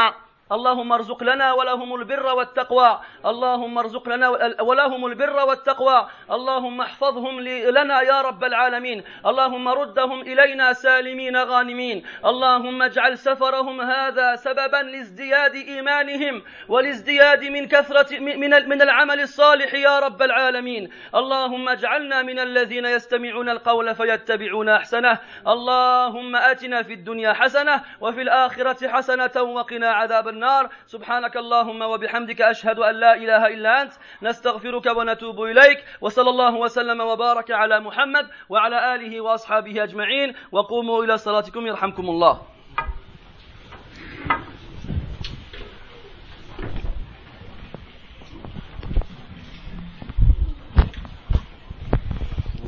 اللهم 0.51 0.93
ارزق 0.93 1.23
لنا 1.23 1.53
ولهم 1.53 1.95
البر 1.95 2.25
والتقوى. 2.25 2.99
اللهم 3.25 3.77
ارزق 3.77 4.09
لنا 4.09 4.29
ولهم 4.61 5.05
البر 5.05 5.45
والتقوى. 5.45 6.07
اللهم 6.31 6.81
احفظهم 6.81 7.39
لنا 7.77 8.01
يا 8.01 8.21
رب 8.21 8.43
العالمين. 8.43 9.03
اللهم 9.25 9.67
ردهم 9.69 10.21
إلينا 10.21 10.73
سالمين 10.73 11.37
غانمين. 11.37 12.03
اللهم 12.25 12.81
اجعل 12.81 13.17
سفرهم 13.17 13.81
هذا 13.81 14.35
سببا 14.35 14.77
لازدياد 14.77 15.55
إيمانهم 15.55 16.43
ولازدياد 16.67 17.43
من 17.45 17.67
كثرة 17.67 18.19
من 18.19 18.49
من 18.69 18.81
العمل 18.81 19.19
الصالح 19.19 19.73
يا 19.73 19.99
رب 19.99 20.21
العالمين. 20.21 20.89
اللهم 21.15 21.69
اجعلنا 21.69 22.21
من 22.21 22.39
الذين 22.39 22.85
يستمعون 22.85 23.49
القول 23.49 23.95
فيتبعون 23.95 24.69
أحسنه. 24.69 25.17
اللهم 25.47 26.35
آتنا 26.35 26.83
في 26.83 26.93
الدنيا 26.93 27.33
حسنة 27.33 27.83
وفي 28.01 28.21
الآخرة 28.21 28.87
حسنة 28.87 29.41
وقنا 29.41 29.91
عذاب 29.91 30.27
النار 30.27 30.38
النار. 30.39 30.69
سبحانك 30.87 31.37
اللهم 31.37 31.81
وبحمدك 31.81 32.41
أشهد 32.41 32.79
أن 32.79 32.95
لا 32.95 33.13
إله 33.13 33.47
إلا 33.47 33.81
أنت. 33.81 33.93
نستغفرك 34.23 34.85
ونتوب 34.95 35.43
إليك. 35.51 35.83
وصلى 36.01 36.29
الله 36.29 36.53
وسلم 36.55 36.99
وبارك 37.01 37.51
على 37.51 37.79
محمد 37.79 38.25
وعلى 38.49 38.95
آله 38.95 39.21
وأصحابه 39.21 39.83
أجمعين. 39.83 40.33
وقوموا 40.51 41.03
إلى 41.03 41.17
صلاتكم. 41.17 41.67
يرحمكم 41.67 42.05
الله. 42.09 42.35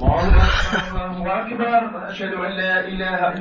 الله 0.01 1.39
أكبر. 1.39 1.81
أشهد 2.09 2.33
أن 2.33 2.51
لا 2.51 2.79
إله 2.79 2.87
إلا 2.87 3.29